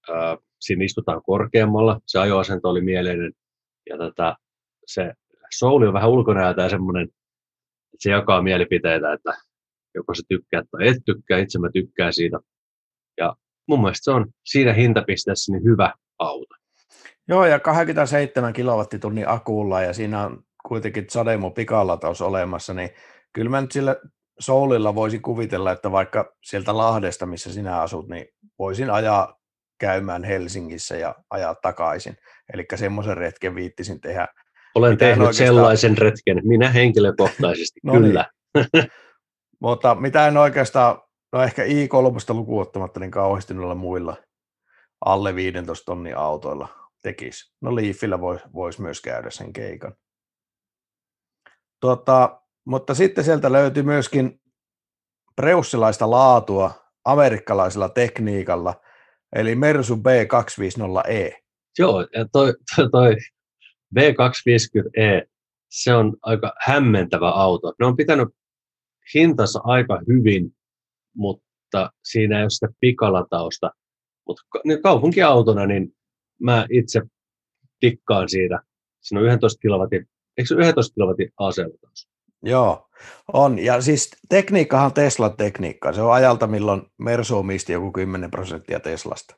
Ää, 0.08 0.36
siinä 0.60 0.84
istutaan 0.84 1.22
korkeammalla, 1.22 2.00
se 2.06 2.18
ajoasento 2.18 2.68
oli 2.68 2.80
mieleinen. 2.80 3.32
Ja 3.90 3.98
tota, 3.98 4.36
se 4.86 5.12
Souli 5.58 5.86
on 5.86 5.92
vähän 5.92 6.10
ulkonäöltään 6.10 6.70
semmoinen, 6.70 7.04
että 7.04 7.16
se 7.98 8.10
jakaa 8.10 8.42
mielipiteitä, 8.42 9.12
että 9.12 9.32
joko 9.94 10.14
se 10.14 10.22
tykkää 10.28 10.62
tai 10.70 10.88
et 10.88 10.96
tykkää, 11.06 11.38
itse 11.38 11.58
mä 11.58 11.70
tykkään 11.72 12.12
siitä. 12.12 12.38
Mun 13.68 13.80
mielestä 13.80 14.04
se 14.04 14.10
on 14.10 14.26
siinä 14.44 14.72
hintapisteessä 14.72 15.52
niin 15.52 15.64
hyvä 15.64 15.92
auto. 16.18 16.54
Joo 17.28 17.46
ja 17.46 17.58
27 17.58 18.52
kilowattitunnin 18.52 19.28
akulla 19.28 19.82
ja 19.82 19.92
siinä 19.92 20.24
on 20.24 20.42
kuitenkin 20.68 21.04
Sademo 21.10 21.50
pikalataus 21.50 22.22
olemassa, 22.22 22.74
niin 22.74 22.90
kyllä 23.32 23.50
mä 23.50 23.60
nyt 23.60 23.72
sillä 23.72 23.96
Soulilla 24.40 24.94
voisin 24.94 25.22
kuvitella, 25.22 25.72
että 25.72 25.92
vaikka 25.92 26.32
sieltä 26.44 26.76
Lahdesta, 26.76 27.26
missä 27.26 27.52
sinä 27.52 27.80
asut, 27.80 28.08
niin 28.08 28.26
voisin 28.58 28.90
ajaa 28.90 29.38
käymään 29.78 30.24
Helsingissä 30.24 30.96
ja 30.96 31.14
ajaa 31.30 31.54
takaisin. 31.54 32.16
Eli 32.54 32.64
semmoisen 32.74 33.16
retken 33.16 33.54
viittisin 33.54 34.00
tehdä. 34.00 34.28
Olen 34.74 34.92
Mitä 34.92 35.04
tehnyt 35.04 35.18
oikeastaan- 35.26 35.46
sellaisen 35.46 35.98
retken, 35.98 36.40
minä 36.44 36.70
henkilökohtaisesti, 36.70 37.80
No 37.82 37.92
niin. 37.92 38.02
kyllä. 38.02 38.26
Mutta 39.60 39.94
mitä 39.94 40.26
en 40.28 40.36
oikeastaan, 40.36 40.98
no 41.34 41.42
ehkä 41.42 41.64
i3 41.64 42.34
lukuun 42.34 42.62
ottamatta, 42.62 43.00
niin 43.00 43.10
kauheasti 43.10 43.54
noilla 43.54 43.74
muilla 43.74 44.16
alle 45.04 45.34
15 45.34 45.84
tonnin 45.84 46.16
autoilla 46.16 46.68
tekisi. 47.02 47.54
No 47.60 47.76
Leafillä 47.76 48.20
voisi 48.20 48.44
vois 48.54 48.78
myös 48.78 49.00
käydä 49.00 49.30
sen 49.30 49.52
keikan. 49.52 49.94
Tota, 51.80 52.40
mutta 52.66 52.94
sitten 52.94 53.24
sieltä 53.24 53.52
löytyi 53.52 53.82
myöskin 53.82 54.40
preussilaista 55.36 56.10
laatua 56.10 56.70
amerikkalaisella 57.04 57.88
tekniikalla, 57.88 58.80
eli 59.36 59.54
Mersu 59.54 59.94
B250E. 59.94 61.42
Joo, 61.78 62.00
ja 62.00 62.26
toi, 62.32 62.54
toi, 62.76 62.90
toi 62.90 63.16
V250e, 63.98 65.28
se 65.70 65.94
on 65.94 66.16
aika 66.22 66.52
hämmentävä 66.60 67.30
auto. 67.30 67.74
Ne 67.78 67.86
on 67.86 67.96
pitänyt 67.96 68.28
hintansa 69.14 69.60
aika 69.64 70.00
hyvin, 70.08 70.56
mutta 71.16 71.90
siinä 72.04 72.38
ei 72.38 72.44
ole 72.44 72.50
sitä 72.50 72.68
pikalatausta. 72.80 73.70
Mutta 74.26 74.42
niin 74.64 74.82
kaupunkiautona, 74.82 75.66
niin 75.66 75.92
mä 76.42 76.66
itse 76.70 77.02
tikkaan 77.80 78.28
siitä. 78.28 78.60
Siinä 79.00 79.20
on 79.20 79.26
11 79.26 79.60
kilowatin, 79.60 80.08
eikö 80.38 80.48
se 80.48 80.54
ole 80.54 80.68
11 80.68 80.94
kilowatin 80.94 81.30
AC-lataus? 81.38 82.08
Joo, 82.42 82.88
on. 83.32 83.58
Ja 83.58 83.80
siis 83.80 84.10
tekniikkahan 84.28 84.86
on 84.86 84.92
Teslan 84.92 85.36
tekniikkaa. 85.36 85.92
Se 85.92 86.02
on 86.02 86.12
ajalta, 86.12 86.46
milloin 86.46 86.82
Mersu 86.98 87.38
omisti 87.38 87.72
joku 87.72 87.92
10 87.92 88.30
prosenttia 88.30 88.80
Teslasta. 88.80 89.36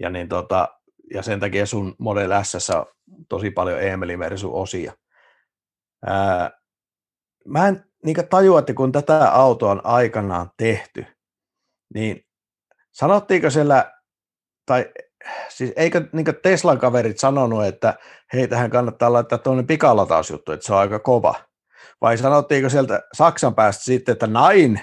Ja, 0.00 0.10
niin 0.10 0.28
tota, 0.28 0.68
ja 1.14 1.22
sen 1.22 1.40
takia 1.40 1.66
sun 1.66 1.94
Model 1.98 2.30
S 2.42 2.70
on 2.70 2.86
tosi 3.28 3.50
paljon 3.50 3.82
Emeli 3.82 4.16
Mersu 4.16 4.60
osia. 4.60 4.92
Ää, 6.06 6.50
mä 7.46 7.68
en 7.68 7.84
niin 8.04 8.28
tajua, 8.30 8.58
että 8.58 8.74
kun 8.74 8.92
tätä 8.92 9.30
autoa 9.30 9.70
on 9.70 9.80
aikanaan 9.84 10.50
tehty, 10.56 11.06
niin 11.94 12.24
sanottiinko 12.92 13.50
siellä, 13.50 13.92
tai 14.66 14.92
siis 15.48 15.72
eikö 15.76 16.08
niin 16.12 16.26
Teslan 16.42 16.78
kaverit 16.78 17.18
sanonut, 17.18 17.64
että 17.64 17.94
hei, 18.32 18.48
tähän 18.48 18.70
kannattaa 18.70 19.12
laittaa 19.12 19.38
tuonne 19.38 19.62
pikalatausjuttu, 19.62 20.52
että 20.52 20.66
se 20.66 20.72
on 20.72 20.78
aika 20.78 20.98
kova. 20.98 21.34
Vai 22.00 22.18
sanottiinko 22.18 22.68
sieltä 22.68 23.02
Saksan 23.12 23.54
päästä 23.54 23.84
sitten, 23.84 24.12
että 24.12 24.26
nein, 24.26 24.80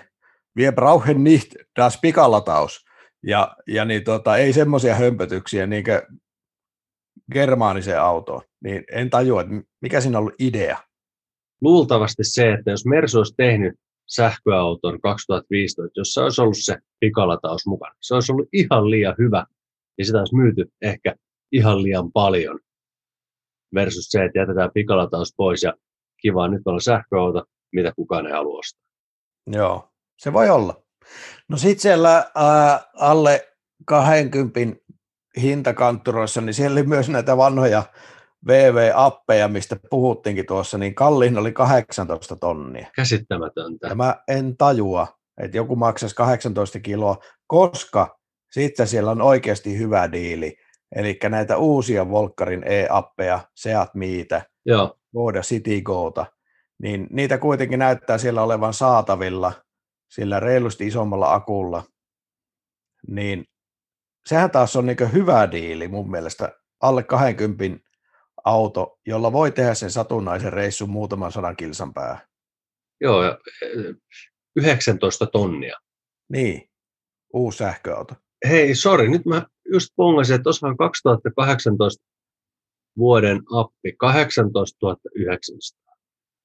wir 0.58 0.74
brauchen 0.74 1.24
nicht 1.24 1.56
das 1.76 2.00
pikalataus. 2.02 2.86
Ja, 3.24 3.56
ja 3.68 3.86
niin 3.86 4.04
tota, 4.04 4.38
ei 4.38 4.54
semmoisia 4.54 4.96
hömpötyksiä 4.96 5.68
niin 5.68 5.84
germaaniseen 7.32 8.02
autoon. 8.02 8.42
Niin 8.64 8.84
en 8.92 9.10
tajua, 9.10 9.42
että 9.42 9.54
mikä 9.82 10.02
siinä 10.02 10.18
on 10.18 10.22
ollut 10.22 10.42
idea. 10.42 10.78
Luultavasti 11.62 12.24
se, 12.24 12.54
että 12.54 12.72
jos 12.72 12.86
Mersu 12.86 13.18
olisi 13.18 13.34
tehnyt 13.38 13.76
sähköauton 14.10 15.02
2015, 15.02 16.00
jossa 16.00 16.24
olisi 16.24 16.42
ollut 16.42 16.58
se 16.58 16.78
pikalataus 17.00 17.66
mukana, 17.66 17.96
se 18.02 18.14
olisi 18.14 18.32
ollut 18.32 18.50
ihan 18.54 18.90
liian 18.90 19.16
hyvä 19.18 19.46
ja 19.98 20.06
sitä 20.06 20.18
olisi 20.20 20.36
myyty 20.36 20.72
ehkä 20.82 21.16
ihan 21.52 21.84
liian 21.84 22.12
paljon 22.12 22.60
versus 23.76 24.06
se, 24.10 24.26
että 24.26 24.40
jätetään 24.40 24.72
pikalataus 24.74 25.34
pois 25.38 25.64
ja 25.64 25.74
kiva, 26.22 26.48
nyt 26.48 26.62
on 26.66 26.82
sähköauto, 26.82 27.44
mitä 27.76 27.94
kukaan 27.96 28.28
ei 28.28 28.34
halua 28.34 28.60
ostaa. 28.60 28.84
Joo, 29.48 29.90
se 30.18 30.34
voi 30.34 30.50
olla. 30.50 30.82
No 31.48 31.58
sitten 31.58 31.82
siellä 31.82 32.32
ää, 32.36 32.82
alle 32.94 33.48
20 33.86 34.60
hintakantturoissa, 35.42 36.42
niin 36.42 36.54
siellä 36.54 36.74
oli 36.74 36.88
myös 36.88 37.10
näitä 37.10 37.38
vanhoja 37.38 37.84
VV-appeja, 38.48 39.48
mistä 39.48 39.78
puhuttiinkin 39.90 40.46
tuossa, 40.46 40.78
niin 40.78 40.96
kalliin 40.96 41.38
oli 41.38 41.52
18 41.52 42.36
tonnia. 42.36 42.88
Käsittämätöntä. 42.96 43.88
Ja 43.88 43.96
mä 43.96 44.16
en 44.28 44.58
tajua, 44.58 45.08
että 45.42 45.58
joku 45.58 45.76
maksaisi 45.76 46.16
18 46.16 46.80
kiloa, 46.80 47.18
koska 47.48 48.20
sitten 48.52 48.88
siellä 48.88 49.12
on 49.12 49.22
oikeasti 49.22 49.78
hyvä 49.78 50.12
diili. 50.12 50.58
Eli 50.96 51.20
näitä 51.30 51.58
uusia 51.58 52.10
Volkkarin 52.10 52.64
e-appeja, 52.66 53.40
Seat 53.56 53.96
Miitä, 53.96 54.42
Joo, 54.66 54.98
Voda 55.14 55.42
City 55.42 55.82
Goota, 55.82 56.26
niin 56.82 57.08
niitä 57.12 57.38
kuitenkin 57.38 57.80
näyttää 57.80 58.18
siellä 58.18 58.44
olevan 58.44 58.74
saatavilla 58.74 59.54
sillä 60.12 60.40
reilusti 60.40 60.88
isommalla 60.88 61.34
akulla. 61.34 61.84
Niin 63.08 63.46
sehän 64.26 64.52
taas 64.52 64.76
on 64.76 64.86
niin 64.86 65.14
hyvä 65.14 65.52
diili 65.52 65.88
mun 65.88 66.12
mielestä, 66.12 66.52
alle 66.82 67.04
20 67.04 67.89
auto, 68.46 69.00
jolla 69.08 69.32
voi 69.32 69.52
tehdä 69.52 69.74
sen 69.74 69.92
satunnaisen 69.92 70.54
reissun 70.54 70.90
muutaman 70.90 71.32
sadan 71.32 71.56
kilsan 71.56 71.94
päähän. 71.94 72.22
joo, 73.02 73.24
ja, 73.24 73.38
eh, 73.62 73.96
19 74.56 75.26
tonnia. 75.26 75.78
Niin, 76.32 76.70
uusi 77.34 77.58
sähköauto. 77.58 78.14
Hei, 78.50 78.76
sori, 78.76 79.10
nyt 79.10 79.26
mä 79.26 79.46
just 79.74 79.90
pongasin, 79.96 80.36
että 80.36 80.44
tuossa 80.44 80.68
on 80.68 80.78
2018 80.78 82.04
vuoden 82.98 83.42
appi 83.56 83.94
18 83.98 84.98
900 85.16 85.96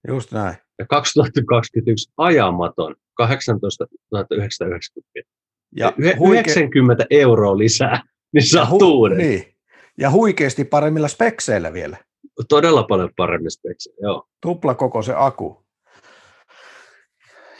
Just 0.08 0.32
näin. 0.32 0.56
ja 0.78 0.86
2021 0.86 2.12
ajamaton 2.16 2.94
18 3.14 3.86
990. 4.30 5.30
Ja, 5.76 5.92
Yhe- 5.98 6.16
huike- 6.18 6.50
90 6.50 7.06
euroa 7.10 7.58
lisää, 7.58 8.02
niin 8.32 8.48
saa 8.48 8.64
hu- 8.64 8.84
uuden. 8.84 9.18
Niin. 9.18 9.53
Ja 9.98 10.10
huikeasti 10.10 10.64
paremmilla 10.64 11.08
spekseillä 11.08 11.72
vielä. 11.72 11.96
Todella 12.48 12.82
paljon 12.82 13.10
paremmin 13.16 13.50
speksejä, 13.50 13.96
joo. 14.02 14.26
Tupla 14.40 14.74
koko 14.74 15.02
se 15.02 15.14
aku. 15.16 15.64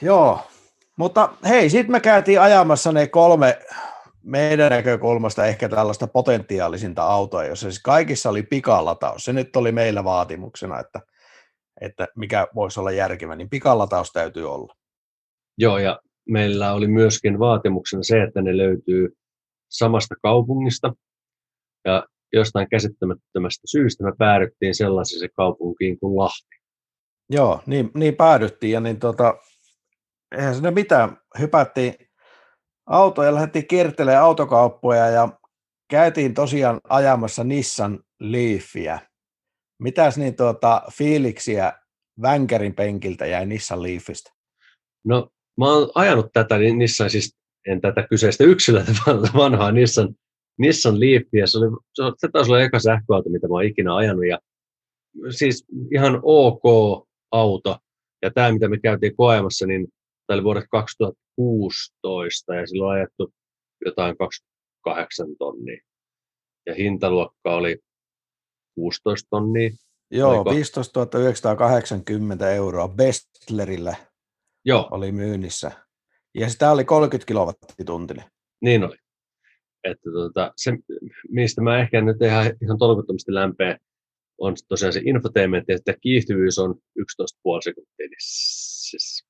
Joo, 0.03 0.41
mutta 0.97 1.29
hei, 1.49 1.71
sitten 1.71 1.93
me 1.93 2.01
käytiin 2.01 2.41
ajamassa 2.41 2.93
ne 2.93 3.07
kolme 3.07 3.59
meidän 4.23 4.71
näkökulmasta 4.71 5.47
ehkä 5.47 5.69
tällaista 5.69 6.07
potentiaalisinta 6.07 7.03
autoa, 7.03 7.45
jossa 7.45 7.71
siis 7.71 7.83
kaikissa 7.83 8.31
oli 8.31 8.43
pikalataus. 8.43 9.25
Se 9.25 9.33
nyt 9.33 9.57
oli 9.57 9.73
meillä 9.73 10.05
vaatimuksena, 10.05 10.81
että, 10.81 11.01
että 11.81 12.09
mikä 12.17 12.49
voisi 12.55 12.81
olla 12.81 12.91
järkevä, 12.91 13.37
niin 13.37 13.51
pikalataus 13.51 14.13
täytyy 14.13 14.53
olla. 14.53 14.75
Joo, 15.59 15.79
ja 15.79 16.01
meillä 16.29 16.73
oli 16.73 16.89
myöskin 16.89 17.39
vaatimuksena 17.39 18.03
se, 18.03 18.23
että 18.23 18.43
ne 18.43 18.57
löytyy 18.57 19.17
samasta 19.69 20.15
kaupungista. 20.23 20.95
Ja 21.85 22.07
jostain 22.37 22.69
käsittämättömästä 22.69 23.63
syystä 23.67 24.05
me 24.05 24.13
päädyttiin 24.19 24.75
sellaiseen 24.75 25.31
kaupunkiin 25.37 26.01
kuin 26.01 26.17
Lahti. 26.17 26.57
Joo, 27.31 27.61
niin, 27.67 27.91
niin 27.95 28.17
päädyttiin 28.17 28.73
ja 28.73 28.81
niin 28.81 28.99
tota, 28.99 29.35
eihän 30.39 30.55
sinne 30.55 30.71
mitään. 30.71 31.17
Hypättiin 31.39 31.95
autoja 32.87 33.29
ja 33.29 33.35
lähdettiin 33.35 33.67
kiertelemään 33.67 34.23
autokauppoja 34.23 35.07
ja 35.07 35.29
käytiin 35.91 36.35
tosiaan 36.35 36.81
ajamassa 36.89 37.45
Nissan 37.45 38.01
Leafia. 38.21 38.99
Mitäs 39.83 40.19
niin 40.19 40.37
tuota, 40.37 40.83
fiiliksiä 40.93 41.73
Vänkärin 42.23 42.75
penkiltä 42.75 43.27
jäi 43.27 43.47
Nissan 43.47 43.83
Leafistä? 43.83 44.31
No, 45.05 45.31
mä 45.59 45.73
oon 45.73 45.91
ajanut 45.95 46.27
tätä 46.33 46.59
niin 46.59 46.79
Nissan, 46.79 47.11
siis 47.11 47.37
en 47.67 47.81
tätä 47.81 48.07
kyseistä 48.11 48.45
yksilöä, 48.45 48.85
vaan 49.07 49.21
vanhaa 49.37 49.73
Nissan, 49.73 50.15
Nissan. 50.59 50.95
Se, 51.45 51.59
oli, 51.59 51.77
se, 51.95 52.03
on- 52.03 52.15
se 52.19 52.29
taisi 52.33 52.51
olla 52.51 52.63
eka 52.63 52.79
sähköauto, 52.79 53.31
mitä 53.31 53.49
mä 53.49 53.55
oon 53.55 53.65
ikinä 53.65 53.97
ajanut. 53.97 54.27
Ja, 54.27 54.39
siis 55.31 55.65
ihan 55.93 56.21
ok 56.23 56.63
auto. 57.31 57.79
Ja 58.23 58.31
tämä, 58.31 58.53
mitä 58.53 58.69
me 58.69 58.79
käytiin 58.79 59.17
koemassa, 59.17 59.67
niin 59.67 59.89
tämä 60.27 60.35
oli 60.37 60.45
vuodet 60.45 60.65
2016 60.71 62.55
ja 62.55 62.67
silloin 62.67 62.99
ajettu 62.99 63.33
jotain 63.85 64.17
28 64.19 65.27
tonnia. 65.39 65.81
Ja 66.67 66.75
hintaluokka 66.75 67.55
oli 67.55 67.79
16 68.75 69.27
tonnia. 69.31 69.71
Joo, 70.11 70.31
Oliko? 70.31 70.51
15 70.51 71.07
980 71.19 72.51
euroa 72.51 72.89
Bestlerillä 72.89 73.97
Joo, 74.65 74.89
oli 74.91 75.13
myynnissä. 75.13 75.71
Ja 76.35 76.49
sitä 76.49 76.73
oli 76.73 76.85
30 76.85 77.27
kilowattituntinen. 77.27 78.25
Niin 78.61 78.85
oli. 78.85 78.97
Että 79.85 80.11
tota, 80.13 80.53
se, 80.57 80.73
mistä 81.29 81.61
mä 81.61 81.81
ehkä 81.81 82.01
nyt 82.01 82.23
ihan, 82.23 82.47
ihan 82.63 82.79
tolkuttomasti 82.79 83.35
lämpeä, 83.35 83.79
on 84.39 84.55
tosiaan 84.69 84.93
se 84.93 85.01
infotainment, 85.05 85.71
että 85.71 85.95
kiihtyvyys 86.01 86.59
on 86.59 86.75
11,5 86.99 87.05
sekuntia, 87.65 88.09
niin 88.09 88.17
siis 88.21 89.27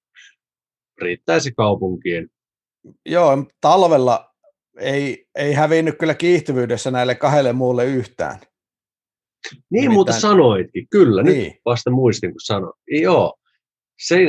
riittäisi 1.01 1.53
kaupunkiin. 1.53 2.31
Joo, 3.07 3.45
talvella 3.61 4.35
ei, 4.81 5.27
ei 5.35 5.53
hävinnyt 5.53 5.99
kyllä 5.99 6.15
kiihtyvyydessä 6.15 6.91
näille 6.91 7.15
kahdelle 7.15 7.53
muulle 7.53 7.85
yhtään. 7.85 8.39
Niin 8.41 9.61
Nimittäin- 9.71 9.93
muuta 9.93 10.13
sanoitkin, 10.13 10.87
kyllä, 10.91 11.23
niin. 11.23 11.53
nyt 11.53 11.61
vasta 11.65 11.91
muistin, 11.91 12.31
kun 12.31 12.41
sanoin. 12.41 12.73
Joo, 12.89 13.35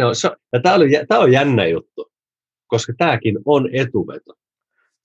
on, 0.08 0.16
se, 0.16 0.30
ja 0.54 0.62
tämä 0.62 0.76
on, 0.76 0.82
tämä 1.08 1.22
on 1.22 1.32
jännä 1.32 1.68
juttu, 1.68 2.12
koska 2.68 2.94
tämäkin 2.98 3.38
on 3.46 3.70
etuveto. 3.76 4.34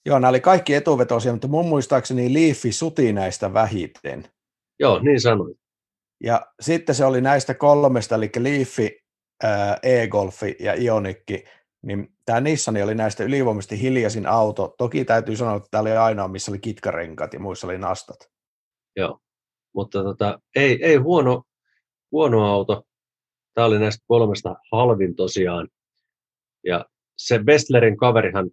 Joo, 0.06 0.18
nämä 0.18 0.28
oli 0.28 0.40
kaikki 0.40 0.74
etuvetoisia, 0.74 1.32
mutta 1.32 1.48
mun 1.48 1.68
muistaakseni 1.68 2.34
Leafi 2.34 2.72
suti 2.72 3.12
näistä 3.12 3.54
vähiten. 3.54 4.28
Joo, 4.80 4.98
niin 4.98 5.20
sanoin. 5.20 5.54
Ja 6.24 6.46
sitten 6.60 6.94
se 6.94 7.04
oli 7.04 7.20
näistä 7.20 7.54
kolmesta, 7.54 8.14
eli 8.14 8.30
Leafi, 8.38 9.00
e-golfi 9.82 10.56
ja 10.60 10.74
Ionikki, 10.74 11.44
niin 11.82 12.14
tämä 12.24 12.40
Nissan 12.40 12.82
oli 12.82 12.94
näistä 12.94 13.24
ylivoimaisesti 13.24 13.80
hiljaisin 13.80 14.26
auto. 14.26 14.74
Toki 14.78 15.04
täytyy 15.04 15.36
sanoa, 15.36 15.56
että 15.56 15.68
tämä 15.70 15.80
oli 15.80 15.90
ainoa, 15.90 16.28
missä 16.28 16.50
oli 16.50 16.58
kitkarenkat 16.58 17.34
ja 17.34 17.40
muissa 17.40 17.66
oli 17.66 17.78
nastat. 17.78 18.30
Joo. 18.96 19.20
Mutta 19.74 20.02
tota, 20.02 20.40
ei, 20.56 20.84
ei 20.84 20.96
huono, 20.96 21.42
huono 22.12 22.46
auto. 22.46 22.82
Tämä 23.54 23.66
oli 23.66 23.78
näistä 23.78 24.04
kolmesta 24.06 24.56
halvin 24.72 25.16
tosiaan. 25.16 25.68
Ja 26.64 26.84
se 27.16 27.38
Bestlerin 27.38 27.96
kaverihan 27.96 28.50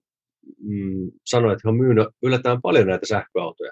mm, 0.57 1.11
sanoi, 1.25 1.53
että 1.53 1.61
hän 1.65 1.71
on 1.73 1.77
myynyt 1.77 2.07
yllättävän 2.23 2.61
paljon 2.61 2.87
näitä 2.87 3.05
sähköautoja. 3.05 3.71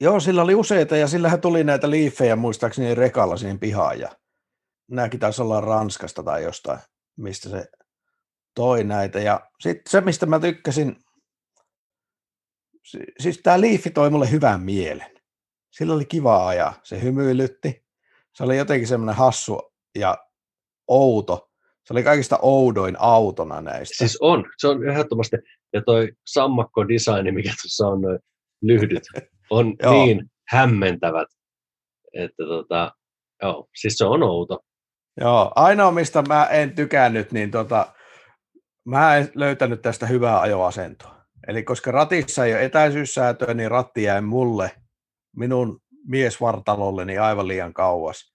Joo, 0.00 0.20
sillä 0.20 0.42
oli 0.42 0.54
useita 0.54 0.96
ja 0.96 1.08
sillähän 1.08 1.40
tuli 1.40 1.64
näitä 1.64 1.90
liifejä 1.90 2.36
muistaakseni 2.36 2.94
rekalla 2.94 3.36
siihen 3.36 3.58
pihaan 3.58 4.00
ja 4.00 4.08
nämäkin 4.90 5.20
taisi 5.20 5.42
olla 5.42 5.60
Ranskasta 5.60 6.22
tai 6.22 6.42
jostain, 6.42 6.78
mistä 7.16 7.48
se 7.48 7.66
toi 8.54 8.84
näitä. 8.84 9.18
Ja 9.20 9.50
sitten 9.60 9.90
se, 9.90 10.00
mistä 10.00 10.26
mä 10.26 10.40
tykkäsin, 10.40 10.96
si- 12.84 13.12
siis 13.20 13.40
tämä 13.42 13.60
liifi 13.60 13.90
toi 13.90 14.10
mulle 14.10 14.30
hyvän 14.30 14.60
mielen. 14.60 15.18
Sillä 15.70 15.94
oli 15.94 16.04
kiva 16.04 16.48
ajaa, 16.48 16.74
se 16.82 17.02
hymyilytti, 17.02 17.86
se 18.32 18.44
oli 18.44 18.56
jotenkin 18.56 18.88
semmoinen 18.88 19.14
hassu 19.14 19.72
ja 19.94 20.18
outo. 20.88 21.47
Se 21.88 21.94
oli 21.94 22.02
kaikista 22.02 22.38
oudoin 22.42 22.96
autona 22.98 23.60
näistä. 23.60 23.94
Siis 23.96 24.18
on, 24.20 24.44
se 24.58 24.68
on 24.68 24.88
ehdottomasti. 24.88 25.36
Ja 25.72 25.82
toi 25.86 26.12
sammakko-designi, 26.26 27.32
mikä 27.32 27.48
tuossa 27.62 27.86
on, 27.86 28.02
noin 28.02 28.18
lyhdyt, 28.62 29.02
on 29.50 29.76
niin 29.90 30.30
hämmentävät, 30.48 31.28
että 32.12 32.44
tota, 32.48 32.92
joo, 33.42 33.68
siis 33.80 33.94
se 33.94 34.04
on 34.04 34.22
outo. 34.22 34.58
Joo, 35.20 35.52
ainoa 35.54 35.90
mistä 35.90 36.22
mä 36.22 36.44
en 36.44 36.74
tykännyt, 36.74 37.32
niin 37.32 37.50
tota, 37.50 37.92
mä 38.84 39.16
en 39.16 39.30
löytänyt 39.34 39.82
tästä 39.82 40.06
hyvää 40.06 40.40
ajoasentoa. 40.40 41.16
Eli 41.46 41.62
koska 41.62 41.90
ratissa 41.90 42.44
ei 42.44 42.52
ole 42.52 42.64
etäisyyssäätöä, 42.64 43.54
niin 43.54 43.70
ratti 43.70 44.02
jäi 44.02 44.20
mulle, 44.20 44.70
minun 45.36 45.80
miesvartalolleni 46.06 47.18
aivan 47.18 47.48
liian 47.48 47.74
kauas. 47.74 48.34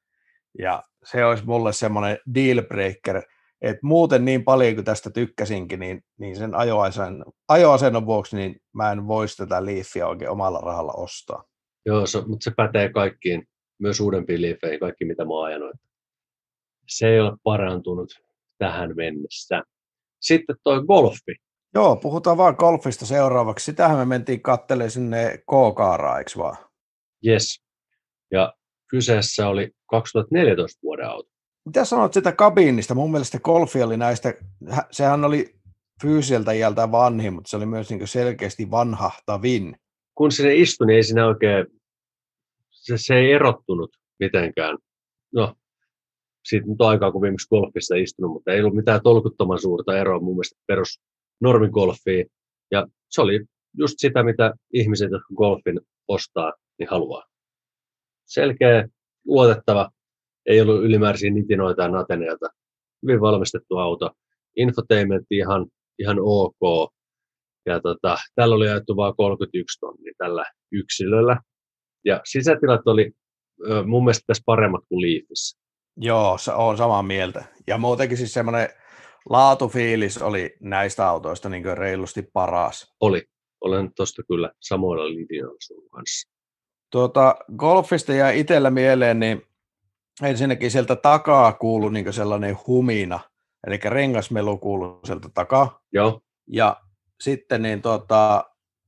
Ja 0.60 0.84
se 1.04 1.26
olisi 1.26 1.46
mulle 1.46 1.74
semmoinen 1.74 2.18
dealbreaker, 2.36 3.22
että 3.63 3.80
muuten 3.84 4.26
niin 4.26 4.43
paljon 4.43 4.76
kuin 4.76 4.86
tästä 4.86 5.10
tykkäsinkin, 5.10 5.80
niin, 5.80 6.04
niin 6.19 6.36
sen 6.36 6.56
ajoasennon, 6.56 7.34
ajoasennon 7.47 8.06
vuoksi 8.06 8.36
niin 8.36 8.56
mä 8.73 8.91
en 8.91 9.08
voisi 9.08 9.38
tätä 9.38 9.65
Leafia 9.65 10.08
oikein 10.08 10.32
omalla 10.32 10.60
rahalla 10.60 10.93
ostaa. 10.93 11.43
Joo, 11.86 12.06
se, 12.06 12.21
mutta 12.28 12.43
se 12.43 12.52
pätee 12.58 12.89
kaikkiin, 12.89 13.47
myös 13.80 13.99
uudempiin 13.99 14.41
liifeihin, 14.41 14.80
kaikki 14.80 15.06
mitä 15.06 15.26
mä 15.26 15.34
oon 15.34 15.45
ajanut. 15.45 15.71
Se 16.89 17.08
ei 17.08 17.19
ole 17.19 17.38
parantunut 17.43 18.10
tähän 18.58 18.95
mennessä. 18.95 19.63
Sitten 20.21 20.56
toi 20.63 20.86
golfi. 20.86 21.36
Joo, 21.73 21.95
puhutaan 21.95 22.38
vaan 22.38 22.56
golfista 22.58 23.06
seuraavaksi. 23.06 23.65
Sitähän 23.65 23.97
me 23.97 24.06
mentiin 24.06 24.41
kattelemaan 24.41 24.91
sinne 24.91 25.38
K-kaaraa, 25.38 26.19
eikö 26.19 26.32
vaan? 26.38 26.58
Yes. 27.28 27.63
Ja 28.32 28.54
kyseessä 28.89 29.47
oli 29.47 29.71
2014 29.89 30.80
vuoden 30.84 31.10
auto. 31.10 31.33
Mitä 31.65 31.86
sanot 31.86 32.13
sitä 32.13 32.32
kabiinista? 32.32 32.95
Mun 32.95 33.12
mielestä 33.12 33.39
Golfi 33.39 33.84
oli 33.84 33.97
näistä, 33.97 34.34
sehän 34.91 35.26
oli 35.26 35.56
fyysiseltä 36.02 36.52
iältä 36.52 36.91
vanhin, 36.91 37.34
mutta 37.34 37.49
se 37.49 37.58
oli 37.58 37.65
myös 37.65 37.89
niin 37.89 38.08
selkeästi 38.08 38.71
vanhahtavin. 38.71 39.76
Kun 40.15 40.32
sinne 40.32 40.56
istui, 40.56 40.88
niin 40.88 40.95
ei 40.95 41.04
siinä 41.04 41.28
oikein, 41.28 41.65
se, 42.71 42.93
se 42.97 43.15
ei 43.15 43.32
erottunut 43.32 43.97
mitenkään. 44.19 44.78
No, 45.34 45.56
siitä 46.45 46.67
nyt 46.67 46.82
aikaa, 46.82 47.12
kun 47.12 47.21
viimeksi 47.21 47.47
golfissa 47.49 47.95
istunut, 47.95 48.32
mutta 48.32 48.52
ei 48.52 48.60
ollut 48.60 48.76
mitään 48.76 49.02
tolkuttoman 49.04 49.62
suurta 49.62 49.97
eroa 49.97 50.19
mun 50.19 50.36
mielestä 50.36 50.62
perus 50.67 51.02
normigolfiin. 51.41 52.26
Ja 52.71 52.88
se 53.10 53.21
oli 53.21 53.45
just 53.78 53.95
sitä, 53.97 54.23
mitä 54.23 54.54
ihmiset, 54.73 55.12
jotka 55.12 55.36
golfin 55.36 55.80
ostaa, 56.08 56.54
niin 56.80 56.89
haluaa. 56.89 57.23
Selkeä, 58.26 58.88
luotettava, 59.26 59.89
ei 60.45 60.62
ollut 60.62 60.84
ylimääräisiä 60.84 61.32
nitinoita 61.32 61.82
ja 61.84 61.88
nateneita. 61.88 62.47
Hyvin 63.03 63.21
valmistettu 63.21 63.77
auto. 63.77 64.12
Infotainment 64.56 65.25
ihan, 65.32 65.65
ihan 65.99 66.17
ok. 66.21 66.91
Ja 67.65 67.79
tota, 67.82 68.17
tällä 68.36 68.56
oli 68.56 68.69
ajettu 68.69 68.95
vain 68.95 69.15
31 69.15 69.79
tonnia 69.79 70.13
tällä 70.17 70.45
yksilöllä. 70.71 71.38
Ja 72.06 72.21
sisätilat 72.23 72.88
oli 72.88 73.12
mun 73.86 74.03
mielestä 74.03 74.23
tässä 74.27 74.43
paremmat 74.45 74.82
kuin 74.89 75.01
Leafissä. 75.01 75.60
Joo, 75.97 76.38
se 76.38 76.51
on 76.51 76.77
samaa 76.77 77.03
mieltä. 77.03 77.43
Ja 77.67 77.77
muutenkin 77.77 78.17
siis 78.17 78.34
semmoinen 78.34 78.69
laatufiilis 79.29 80.21
oli 80.21 80.56
näistä 80.60 81.08
autoista 81.08 81.49
niin 81.49 81.77
reilusti 81.77 82.21
paras. 82.34 82.93
Oli. 83.01 83.23
Olen 83.62 83.91
tuosta 83.95 84.23
kyllä 84.27 84.51
samoilla 84.60 85.08
linjoilla 85.08 85.58
sun 85.60 85.89
kanssa. 85.89 86.32
Tuota, 86.91 87.36
golfista 87.58 88.13
jäi 88.13 88.39
itsellä 88.39 88.71
mieleen, 88.71 89.19
niin 89.19 89.41
ensinnäkin 90.21 90.71
sieltä 90.71 90.95
takaa 90.95 91.54
kuului 91.54 91.91
niin 91.91 92.13
sellainen 92.13 92.58
humina, 92.67 93.19
eli 93.67 93.80
rengasmelu 93.86 94.58
kuului 94.58 94.99
sieltä 95.06 95.30
takaa. 95.34 95.80
Joo. 95.91 96.21
Ja 96.47 96.82
sitten 97.21 97.62
niin 97.62 97.82
tuota, 97.82 98.43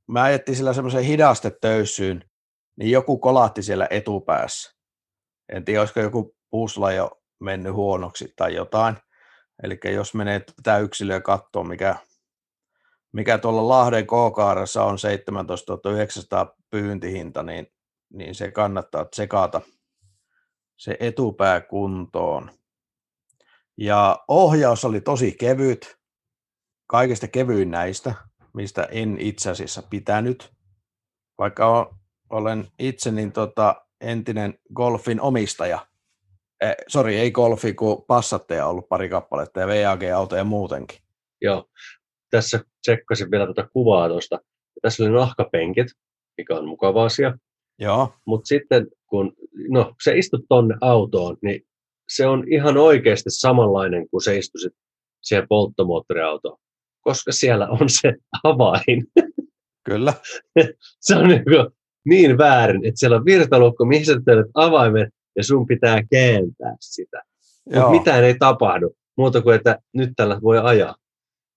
mä 0.07 0.23
ajettiin 0.23 0.55
sillä 0.55 0.73
semmoisen 0.73 1.03
hidastetöyssyyn, 1.03 2.23
niin 2.79 2.91
joku 2.91 3.17
kolahti 3.17 3.63
siellä 3.63 3.87
etupäässä. 3.89 4.75
En 5.53 5.65
tiedä, 5.65 5.79
olisiko 5.79 5.99
joku 5.99 6.35
pusla 6.49 6.91
jo 6.91 7.11
mennyt 7.39 7.73
huonoksi 7.73 8.33
tai 8.35 8.55
jotain. 8.55 8.95
Eli 9.63 9.79
jos 9.93 10.13
menee 10.13 10.39
tätä 10.39 10.77
yksilöä 10.77 11.21
katsoa, 11.21 11.63
mikä, 11.63 11.95
mikä 13.13 13.37
tuolla 13.37 13.67
Lahden 13.67 14.07
k 14.07 14.13
on 14.85 14.99
17 14.99 15.77
900 15.85 16.55
pyyntihinta, 16.69 17.43
niin, 17.43 17.67
niin 18.13 18.35
se 18.35 18.51
kannattaa 18.51 19.05
tsekata 19.05 19.61
se 20.77 20.97
etupää 20.99 21.61
kuntoon. 21.61 22.51
Ja 23.77 24.23
ohjaus 24.27 24.85
oli 24.85 25.01
tosi 25.01 25.35
kevyt, 25.39 25.97
kaikista 26.87 27.27
kevyin 27.27 27.71
näistä, 27.71 28.13
mistä 28.53 28.83
en 28.91 29.17
itse 29.19 29.49
asiassa 29.49 29.81
pitänyt. 29.81 30.53
Vaikka 31.37 31.95
olen 32.29 32.67
itse 32.79 33.11
niin 33.11 33.31
tota, 33.31 33.85
entinen 34.01 34.59
golfin 34.73 35.21
omistaja, 35.21 35.87
eh, 36.61 36.75
sori, 36.87 37.17
ei 37.17 37.31
golfi, 37.31 37.73
kun 37.73 38.05
passatteja 38.07 38.67
ollut 38.67 38.89
pari 38.89 39.09
kappaletta 39.09 39.59
ja 39.59 39.67
VAG-autoja 39.67 40.43
muutenkin. 40.43 40.99
Joo, 41.41 41.65
tässä 42.29 42.59
tsekkasin 42.81 43.31
vielä 43.31 43.45
tuota 43.45 43.67
kuvaa 43.73 44.09
tuosta. 44.09 44.39
Tässä 44.81 45.03
oli 45.03 45.11
nahkapenkit, 45.11 45.87
mikä 46.37 46.55
on 46.55 46.67
mukava 46.67 47.05
asia. 47.05 47.37
Joo. 47.79 48.13
Mutta 48.25 48.47
sitten 48.47 48.87
kun 49.05 49.33
no, 49.69 49.93
se 50.03 50.17
istut 50.17 50.45
tonne 50.49 50.75
autoon, 50.81 51.37
niin 51.41 51.61
se 52.09 52.27
on 52.27 52.43
ihan 52.51 52.77
oikeasti 52.77 53.29
samanlainen 53.29 54.09
kuin 54.09 54.23
se 54.23 54.37
istuisit 54.37 54.73
siihen 55.21 55.47
polttomoottoriautoon, 55.49 56.57
koska 57.01 57.31
siellä 57.31 57.67
on 57.67 57.89
se 57.89 58.13
avain. 58.43 59.05
Kyllä. 59.85 60.13
se 60.99 61.15
on 61.15 61.27
niin, 61.27 61.43
niin 62.05 62.37
väärin, 62.37 62.85
että 62.85 62.99
siellä 62.99 63.17
on 63.17 63.25
virtalukko, 63.25 63.85
mihin 63.85 64.05
sä 64.05 64.13
teet 64.25 64.45
avaimet 64.53 65.09
ja 65.35 65.43
sun 65.43 65.65
pitää 65.65 66.03
kääntää 66.11 66.75
sitä. 66.79 67.23
Mutta 67.65 67.89
mitään 67.89 68.23
ei 68.23 68.35
tapahdu, 68.39 68.95
muuta 69.17 69.41
kuin 69.41 69.55
että 69.55 69.79
nyt 69.93 70.09
tällä 70.15 70.41
voi 70.41 70.59
ajaa. 70.59 70.95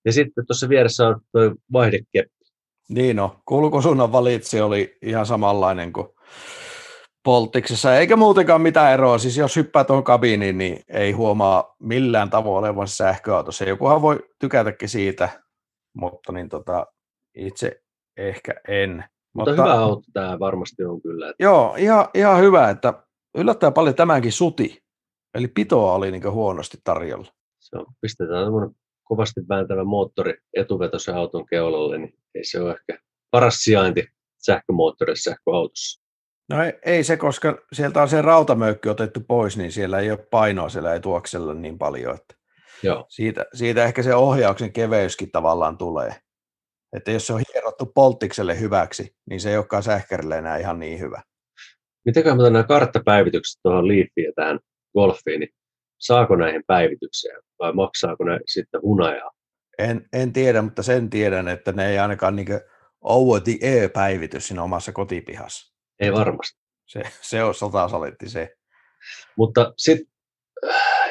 Ja 0.05 0.13
sitten 0.13 0.47
tuossa 0.47 0.69
vieressä 0.69 1.09
on 1.09 1.21
tuo 1.33 1.55
vaihdekeppi. 1.73 2.45
Niin 2.89 3.19
on. 3.19 3.31
Kulkusuunnan 3.45 4.13
valitsi 4.13 4.61
oli 4.61 4.99
ihan 5.03 5.27
samanlainen 5.27 5.93
kuin 5.93 6.09
Poltiksessa, 7.25 7.97
eikä 7.97 8.17
muutenkaan 8.17 8.61
mitään 8.61 8.93
eroa. 8.93 9.19
Siis 9.19 9.37
jos 9.37 9.57
hyppää 9.57 9.85
tuohon 9.85 10.05
kabiiniin, 10.05 10.59
niin 10.59 10.81
ei 10.89 11.13
huomaa 11.13 11.77
millään 11.79 12.31
tavoin 12.31 12.65
olevan 12.65 12.89
sähköautossa. 12.89 13.65
Jokuhan 13.65 14.03
voi 14.03 14.19
tykätäkin 14.41 14.89
siitä, 14.89 15.29
mutta 15.95 16.33
niin 16.33 16.49
tota, 16.49 16.87
itse 17.35 17.83
ehkä 18.17 18.55
en. 18.69 19.05
Mutta, 19.35 19.51
mutta 19.51 19.63
hyvä 19.63 19.81
auto 19.81 20.03
tämä 20.13 20.39
varmasti 20.39 20.85
on 20.85 21.03
kyllä. 21.03 21.31
Että... 21.31 21.45
Joo, 21.45 21.75
ihan, 21.79 22.09
ihan 22.15 22.41
hyvä, 22.41 22.71
että 22.71 23.03
yllättäen 23.39 23.73
paljon 23.73 23.95
tämänkin 23.95 24.33
suti. 24.33 24.83
Eli 25.35 25.49
pitoa 25.49 25.95
oli 25.95 26.11
niin 26.11 26.31
huonosti 26.31 26.79
tarjolla. 26.85 27.33
Se 27.59 27.77
on, 27.77 27.87
pistetään 28.01 28.45
tämmöinen 28.45 28.71
kovasti 29.05 29.41
vääntävä 29.49 29.85
moottori 29.85 30.35
etuvetoisen 30.57 31.15
auton 31.15 31.47
keulalle, 31.47 31.99
niin 31.99 32.15
ei 32.35 32.45
se 32.45 32.61
ole 32.61 32.73
ehkä 32.73 32.99
paras 33.31 33.55
sijainti 33.55 34.07
sähkömoottorissa 34.39 35.31
sähköautossa. 35.31 36.08
No 36.51 36.65
ei, 36.65 36.73
ei 36.85 37.05
se, 37.05 37.17
koska 37.17 37.59
sieltä 37.73 38.03
on 38.03 38.09
se 38.09 38.23
rautamöykky 38.23 38.89
otettu 38.89 39.21
pois, 39.21 39.57
niin 39.57 39.73
siellä 39.73 39.99
ei 39.99 40.11
ole 40.11 40.27
painoa 40.31 40.69
siellä 40.69 40.95
etuaksella 40.95 41.55
niin 41.55 41.79
paljon. 41.79 42.15
Että 42.15 42.35
Joo. 42.83 43.07
Siitä, 43.09 43.47
siitä 43.55 43.85
ehkä 43.85 44.03
se 44.03 44.15
ohjauksen 44.15 44.73
keveyskin 44.73 45.31
tavallaan 45.31 45.79
tulee. 45.79 46.15
Että 46.97 47.11
jos 47.11 47.27
se 47.27 47.33
on 47.33 47.43
hierottu 47.55 47.87
polttikselle 47.87 48.61
hyväksi, 48.61 49.17
niin 49.31 49.41
se 49.41 49.51
ei 49.51 49.57
olekaan 49.57 49.83
sähkärille 49.83 50.39
enää 50.39 50.59
ihan 50.59 50.79
niin 50.79 51.01
hyvä. 51.01 51.23
Mitenköhän 52.05 52.39
mä 52.39 52.51
nämä 52.51 52.65
karttapäivitykset 52.65 53.61
tuohon 53.63 53.97
ja 53.97 54.33
tähän 54.37 54.59
Golfiin, 54.95 55.41
niin 55.41 55.51
saako 55.99 56.37
näihin 56.37 56.63
päivityksiä 56.67 57.39
vai 57.59 57.73
maksaako 57.73 58.25
ne 58.25 58.41
sitten 58.47 58.83
hunajaa? 58.83 59.31
En, 59.79 60.09
en 60.13 60.33
tiedä, 60.33 60.63
mutta 60.63 60.83
sen 60.83 61.11
tiedän, 61.11 61.49
että 61.49 61.73
ne 61.73 61.89
ei 61.91 61.99
ainakaan 61.99 62.37
niin 62.37 62.49
over 63.01 63.43
the 63.43 63.59
air-päivitys 63.63 64.49
siinä 64.49 64.63
omassa 64.63 64.93
kotipihassa. 64.93 65.78
Ei 66.01 66.13
varmasti. 66.13 66.59
Se, 66.87 67.03
se 67.21 67.45
on 67.45 67.55
sotasaletti 67.55 68.29
se. 68.29 68.57
Mutta 69.37 69.75
sitten, 69.77 70.07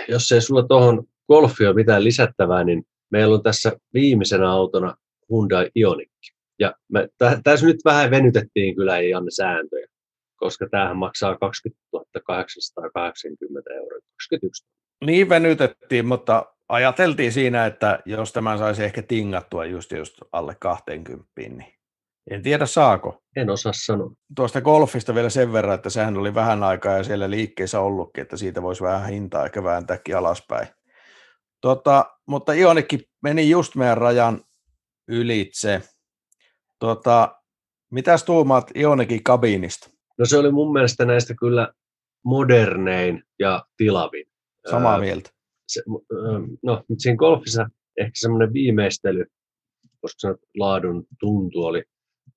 jos 0.07 0.31
ei 0.31 0.41
sulla 0.41 0.67
tuohon 0.67 1.03
Golfi 1.27 1.65
ole 1.65 1.75
mitään 1.75 2.03
lisättävää, 2.03 2.63
niin 2.63 2.83
meillä 3.11 3.35
on 3.35 3.43
tässä 3.43 3.71
viimeisenä 3.93 4.51
autona 4.51 4.95
Hyundai 5.29 5.71
Ioniq. 5.75 6.11
Ja 6.59 6.75
me, 6.91 7.09
tässä 7.43 7.65
nyt 7.65 7.77
vähän 7.85 8.11
venytettiin 8.11 8.75
kyllä 8.75 8.97
ei 8.97 9.13
anne 9.13 9.31
sääntöjä, 9.31 9.87
koska 10.35 10.67
tämähän 10.71 10.97
maksaa 10.97 11.37
20 11.37 11.81
880 12.25 13.73
euroa, 13.73 13.99
21 14.13 14.65
Niin 15.05 15.29
venytettiin, 15.29 16.05
mutta 16.05 16.45
ajateltiin 16.69 17.31
siinä, 17.31 17.65
että 17.65 17.99
jos 18.05 18.33
tämän 18.33 18.57
saisi 18.57 18.83
ehkä 18.83 19.01
tingattua 19.01 19.65
just, 19.65 19.91
just 19.91 20.17
alle 20.31 20.55
20, 20.59 21.27
niin 21.37 21.73
en 22.31 22.41
tiedä 22.41 22.65
saako. 22.65 23.23
En 23.37 23.49
osaa 23.49 23.73
sanoa. 23.75 24.11
Tuosta 24.35 24.61
golfista 24.61 25.15
vielä 25.15 25.29
sen 25.29 25.53
verran, 25.53 25.75
että 25.75 25.89
sehän 25.89 26.17
oli 26.17 26.35
vähän 26.35 26.63
aikaa 26.63 26.97
ja 26.97 27.03
siellä 27.03 27.29
liikkeessä 27.29 27.79
ollutkin, 27.79 28.21
että 28.21 28.37
siitä 28.37 28.61
voisi 28.61 28.83
vähän 28.83 29.09
hintaa 29.09 29.45
ehkä 29.45 29.63
vääntääkin 29.63 30.17
alaspäin. 30.17 30.67
Tota, 31.61 32.05
mutta 32.25 32.53
Ionikki 32.53 33.09
meni 33.23 33.49
just 33.49 33.75
meidän 33.75 33.97
rajan 33.97 34.41
ylitse. 35.07 35.81
Tota, 36.79 37.35
mitäs 37.91 38.23
tuumaat 38.23 38.71
Ionikin 38.75 39.23
kabiinista? 39.23 39.89
No 40.17 40.25
se 40.25 40.37
oli 40.37 40.51
mun 40.51 40.73
mielestä 40.73 41.05
näistä 41.05 41.33
kyllä 41.39 41.73
modernein 42.25 43.23
ja 43.39 43.65
tilavin. 43.77 44.25
Samaa 44.71 44.99
mieltä. 44.99 45.29
Se, 45.67 45.81
no, 46.63 46.83
siinä 46.97 47.17
golfissa 47.17 47.69
ehkä 47.97 48.11
semmoinen 48.13 48.53
viimeistely, 48.53 49.25
koska 50.01 50.35
laadun 50.57 51.07
tuntu 51.19 51.63
oli 51.63 51.83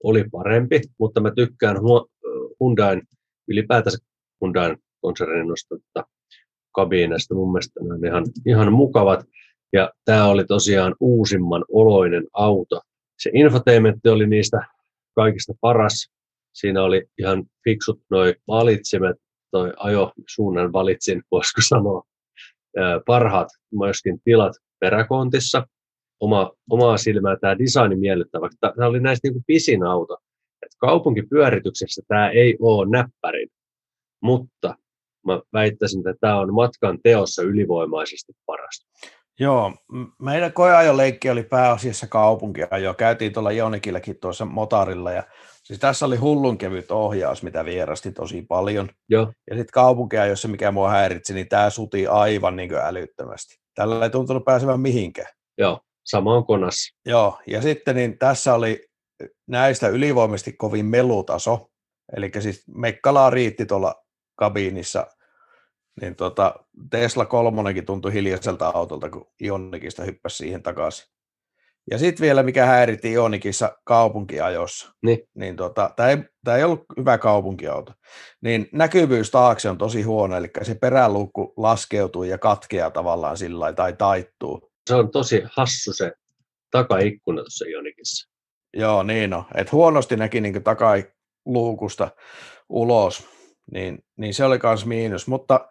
oli 0.04 0.24
parempi, 0.32 0.80
mutta 0.98 1.20
mä 1.20 1.30
tykkään 1.36 1.76
Hyundain, 2.60 3.02
ylipäätänsä 3.48 3.98
Hyundain 4.40 4.76
konsernin 5.00 5.48
nostetta 5.48 6.04
kabiinasta. 6.74 7.34
Mun 7.34 7.52
mielestä 7.52 7.80
ne 7.84 7.94
on 7.94 8.06
ihan, 8.06 8.24
ihan 8.46 8.72
mukavat. 8.72 9.24
Ja 9.72 9.90
tämä 10.04 10.26
oli 10.26 10.44
tosiaan 10.44 10.94
uusimman 11.00 11.64
oloinen 11.72 12.26
auto. 12.32 12.80
Se 13.18 13.30
infotainmentti 13.34 14.08
oli 14.08 14.26
niistä 14.26 14.60
kaikista 15.14 15.52
paras. 15.60 16.10
Siinä 16.52 16.82
oli 16.82 17.06
ihan 17.18 17.44
fiksut 17.64 18.00
noi 18.10 18.34
valitsimet, 18.48 19.16
toi 19.50 19.72
ajo 19.76 20.12
suunnan 20.28 20.72
valitsin, 20.72 21.22
voisiko 21.30 21.60
sanoa, 21.68 22.02
parhaat 23.06 23.48
myöskin 23.72 24.20
tilat 24.24 24.52
peräkontissa 24.80 25.66
oma, 26.20 26.52
omaa 26.70 26.96
silmää 26.96 27.36
tämä 27.36 27.58
design 27.58 27.98
miellyttävä. 27.98 28.48
Tämä 28.60 28.86
oli 28.88 29.00
näistä 29.00 29.28
niin 29.28 29.34
kuin 29.34 29.44
pisin 29.46 29.82
auto. 29.82 30.18
Et 30.62 30.72
kaupunkipyörityksessä 30.78 32.02
tämä 32.08 32.30
ei 32.30 32.56
ole 32.60 32.90
näppärin, 32.90 33.48
mutta 34.22 34.74
mä 35.26 35.40
väittäisin, 35.52 36.00
että 36.00 36.20
tämä 36.20 36.40
on 36.40 36.54
matkan 36.54 36.98
teossa 37.02 37.42
ylivoimaisesti 37.42 38.32
parasta. 38.46 38.90
Joo, 39.40 39.72
meidän 40.22 40.52
koeajoleikki 40.52 41.30
oli 41.30 41.42
pääasiassa 41.42 42.06
kaupunkiajo. 42.06 42.94
Käytiin 42.94 43.32
tuolla 43.32 43.52
Jonikillekin 43.52 44.20
tuossa 44.20 44.44
motarilla 44.44 45.12
ja 45.12 45.22
siis 45.64 45.80
tässä 45.80 46.06
oli 46.06 46.16
hullun 46.16 46.58
kevyt 46.58 46.90
ohjaus, 46.90 47.42
mitä 47.42 47.64
vierasti 47.64 48.12
tosi 48.12 48.42
paljon. 48.42 48.88
Joo. 49.08 49.32
Ja 49.50 49.56
sitten 49.56 49.72
kaupunkiajossa, 49.72 50.48
mikä 50.48 50.70
mua 50.70 50.90
häiritsi, 50.90 51.34
niin 51.34 51.48
tämä 51.48 51.70
suti 51.70 52.06
aivan 52.06 52.56
niin 52.56 52.74
älyttömästi. 52.74 53.60
Tällä 53.74 54.04
ei 54.04 54.10
tuntunut 54.10 54.44
pääsevän 54.44 54.80
mihinkään. 54.80 55.28
Joo, 55.58 55.80
sama 56.10 56.34
on 56.34 56.46
konassa. 56.46 56.96
Joo, 57.06 57.38
ja 57.46 57.62
sitten 57.62 57.96
niin 57.96 58.18
tässä 58.18 58.54
oli 58.54 58.88
näistä 59.46 59.88
ylivoimasti 59.88 60.52
kovin 60.52 60.86
melutaso, 60.86 61.70
eli 62.16 62.30
siis 62.40 62.64
Mekkalaa 62.74 63.30
riitti 63.30 63.66
tuolla 63.66 63.94
kabiinissa, 64.36 65.06
niin 66.00 66.16
tota, 66.16 66.54
Tesla 66.90 67.26
kolmonenkin 67.26 67.86
tuntui 67.86 68.12
hiljaiselta 68.12 68.72
autolta, 68.74 69.10
kun 69.10 69.26
Ionikista 69.42 70.04
hyppäsi 70.04 70.36
siihen 70.36 70.62
takaisin. 70.62 71.06
Ja 71.90 71.98
sitten 71.98 72.24
vielä, 72.24 72.42
mikä 72.42 72.66
häiritti 72.66 73.12
Ionikissa 73.12 73.78
kaupunkiajossa, 73.84 74.92
niin, 75.02 75.18
niin 75.34 75.56
tota, 75.56 75.90
tämä 75.96 76.08
ei, 76.08 76.16
tää 76.44 76.56
ei 76.56 76.64
ollut 76.64 76.84
hyvä 76.96 77.18
kaupunkiauto, 77.18 77.92
niin 78.42 78.68
näkyvyys 78.72 79.30
taakse 79.30 79.70
on 79.70 79.78
tosi 79.78 80.02
huono, 80.02 80.36
eli 80.36 80.50
se 80.62 80.74
peräluukku 80.74 81.54
laskeutuu 81.56 82.22
ja 82.22 82.38
katkeaa 82.38 82.90
tavallaan 82.90 83.36
sillä 83.36 83.72
tai 83.72 83.92
taittuu. 83.92 84.69
Se 84.90 84.94
on 84.94 85.10
tosi 85.10 85.42
hassu 85.56 85.92
se 85.92 86.12
takaikkuna 86.70 87.42
tuossa 87.42 87.64
Ionikissa. 87.68 88.30
Joo, 88.74 89.02
niin 89.02 89.34
on. 89.34 89.44
Et 89.54 89.72
huonosti 89.72 90.16
näki 90.16 90.40
niin 90.40 90.62
takaluukusta 90.62 92.10
ulos, 92.68 93.28
niin, 93.72 93.98
niin 94.16 94.34
se 94.34 94.44
oli 94.44 94.58
myös 94.62 94.86
miinus. 94.86 95.26
Mutta 95.28 95.68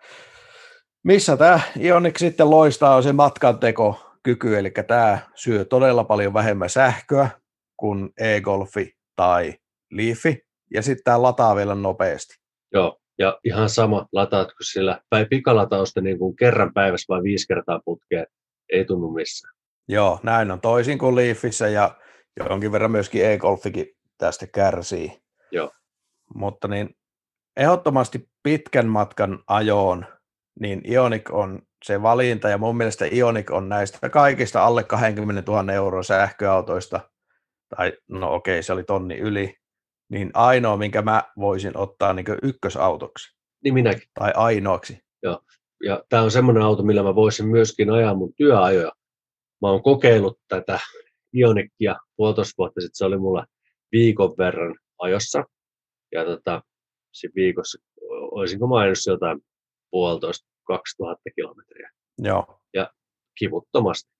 missä 1.03 1.37
tämä 1.37 1.59
Ioniq 1.79 2.17
sitten 2.17 2.49
loistaa 2.49 2.95
on 2.95 3.03
se 3.03 3.13
matkantekokyky, 3.13 4.57
eli 4.57 4.71
tämä 4.87 5.19
syö 5.35 5.65
todella 5.65 6.03
paljon 6.03 6.33
vähemmän 6.33 6.69
sähköä 6.69 7.29
kuin 7.77 8.09
e-golfi 8.17 8.93
tai 9.15 9.53
Leafi, 9.91 10.41
ja 10.73 10.81
sitten 10.81 11.03
tämä 11.03 11.21
lataa 11.21 11.55
vielä 11.55 11.75
nopeasti. 11.75 12.35
Joo, 12.73 12.97
ja 13.17 13.39
ihan 13.43 13.69
sama, 13.69 14.07
lataatko 14.13 14.57
sillä, 14.63 15.01
tai 15.09 15.25
pikalatausta 15.25 16.01
niin 16.01 16.19
kuin 16.19 16.35
kerran 16.35 16.73
päivässä 16.73 17.05
vai 17.13 17.23
viisi 17.23 17.47
kertaa 17.47 17.81
putkeen, 17.85 18.25
ei 18.73 18.85
tunnu 18.85 19.11
missään. 19.11 19.53
Joo, 19.87 20.19
näin 20.23 20.51
on 20.51 20.61
toisin 20.61 20.97
kuin 20.97 21.15
Leafissä, 21.15 21.67
ja 21.67 21.97
jonkin 22.49 22.71
verran 22.71 22.91
myöskin 22.91 23.25
e-golfikin 23.25 23.87
tästä 24.17 24.47
kärsii. 24.47 25.21
Joo. 25.51 25.71
Mutta 26.35 26.67
niin 26.67 26.89
ehdottomasti 27.57 28.29
pitkän 28.43 28.87
matkan 28.87 29.43
ajoon, 29.47 30.05
niin 30.59 30.81
Ionic 30.91 31.31
on 31.31 31.61
se 31.85 32.01
valinta, 32.01 32.49
ja 32.49 32.57
mun 32.57 32.77
mielestä 32.77 33.05
Ionic 33.11 33.51
on 33.51 33.69
näistä 33.69 34.09
kaikista 34.09 34.65
alle 34.65 34.83
20 34.83 35.51
000 35.51 35.73
euroa 35.73 36.03
sähköautoista, 36.03 37.09
tai 37.75 37.93
no 38.07 38.33
okei, 38.33 38.63
se 38.63 38.73
oli 38.73 38.83
tonni 38.83 39.17
yli, 39.17 39.55
niin 40.09 40.31
ainoa, 40.33 40.77
minkä 40.77 41.01
mä 41.01 41.23
voisin 41.37 41.77
ottaa 41.77 42.13
niin 42.13 42.25
ykkösautoksi. 42.43 43.37
Niin 43.63 43.73
minäkin. 43.73 44.09
Tai 44.13 44.31
ainoaksi. 44.35 44.99
Joo. 45.23 45.39
Ja 45.83 46.03
tämä 46.09 46.23
on 46.23 46.31
semmoinen 46.31 46.63
auto, 46.63 46.83
millä 46.83 47.03
mä 47.03 47.15
voisin 47.15 47.47
myöskin 47.47 47.89
ajaa 47.89 48.15
mun 48.15 48.33
työajoja. 48.37 48.91
Mä 49.61 49.69
oon 49.69 49.83
kokeillut 49.83 50.39
tätä 50.47 50.79
Ionikkia 51.37 51.95
puolitoista 52.15 52.53
vuotta 52.57 52.81
sitten, 52.81 52.95
se 52.97 53.05
oli 53.05 53.17
mulla 53.17 53.45
viikon 53.91 54.33
verran 54.37 54.75
ajossa. 54.99 55.43
Ja 56.11 56.25
tota, 56.25 56.61
siinä 57.13 57.33
viikossa, 57.35 57.81
olisinko 58.09 58.67
mainos 58.67 59.07
jotain 59.07 59.39
puolitoista, 59.91 60.47
2000 60.67 61.21
kilometriä. 61.35 61.89
Joo. 62.17 62.59
Ja 62.73 62.91
kivuttomasti. 63.39 64.11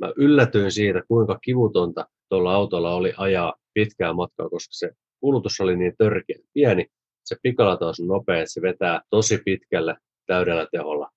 Mä 0.00 0.12
yllätyin 0.16 0.72
siitä, 0.72 1.02
kuinka 1.08 1.38
kivutonta 1.38 2.06
tuolla 2.28 2.54
autolla 2.54 2.94
oli 2.94 3.12
ajaa 3.16 3.54
pitkää 3.74 4.12
matkaa, 4.12 4.48
koska 4.48 4.72
se 4.72 4.90
kulutus 5.20 5.60
oli 5.60 5.76
niin 5.76 5.94
törkeä 5.98 6.38
pieni. 6.54 6.86
Se 7.24 7.36
pikalataus 7.42 8.00
on 8.00 8.06
nopea, 8.06 8.38
että 8.38 8.52
se 8.52 8.62
vetää 8.62 9.00
tosi 9.10 9.38
pitkälle 9.44 9.96
täydellä 10.30 10.66
teholla. 10.72 11.10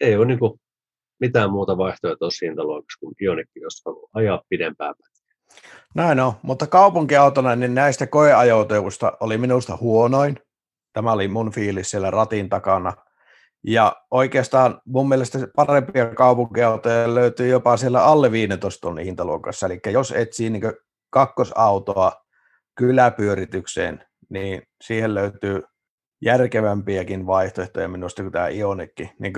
Ei 0.00 0.16
ole 0.16 0.26
niin 0.26 0.38
kuin 0.38 0.60
mitään 1.20 1.50
muuta 1.50 1.76
vaihtoehtoa 1.76 2.16
tuossa 2.18 2.46
hintaluokassa 2.46 3.00
kuin 3.00 3.14
Ionikki, 3.22 3.60
jos 3.60 3.82
haluaa 3.86 4.10
ajaa 4.14 4.42
pidempään 4.48 4.94
Näin 5.94 6.20
on, 6.20 6.32
mutta 6.42 6.66
kaupunkiautona 6.66 7.56
niin 7.56 7.74
näistä 7.74 8.06
koeajoituista 8.06 9.12
oli 9.20 9.38
minusta 9.38 9.76
huonoin. 9.76 10.40
Tämä 10.92 11.12
oli 11.12 11.28
mun 11.28 11.52
fiilis 11.52 11.90
siellä 11.90 12.10
ratin 12.10 12.48
takana. 12.48 12.92
Ja 13.66 13.96
oikeastaan 14.10 14.80
mun 14.84 15.08
mielestä 15.08 15.38
parempia 15.56 16.14
kaupunkiautoja 16.14 17.14
löytyy 17.14 17.48
jopa 17.48 17.76
siellä 17.76 18.04
alle 18.04 18.32
15 18.32 18.80
tonnin 18.80 19.04
hintaluokassa. 19.04 19.66
Eli 19.66 19.80
jos 19.86 20.12
etsii 20.12 20.50
niin 20.50 20.72
kakkosautoa 21.10 22.12
kyläpyöritykseen, 22.74 24.04
niin 24.28 24.62
siihen 24.84 25.14
löytyy 25.14 25.62
järkevämpiäkin 26.22 27.26
vaihtoehtoja 27.26 27.88
minusta 27.88 28.22
kuin 28.22 28.32
tämä 28.32 28.48
Ionikki, 28.48 29.10
niin 29.18 29.32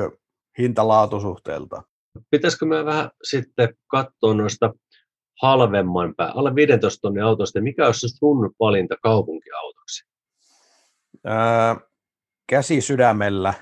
hinta-laatusuhteelta. 0.59 1.83
Pitäisikö 2.31 2.67
me 2.67 2.85
vähän 2.85 3.11
sitten 3.23 3.75
katsoa 3.87 4.35
noista 4.35 4.75
halvemman 5.43 6.15
pää, 6.17 6.33
alle 6.35 6.55
15 6.55 7.01
tonnin 7.01 7.25
autosta, 7.25 7.61
mikä 7.61 7.87
olisi 7.87 8.09
sun 8.09 8.55
valinta 8.61 8.97
kaupunkiautoksi? 9.03 10.05
Öö, 11.27 11.35
käsi 12.49 12.81
sydämellä, 12.81 13.55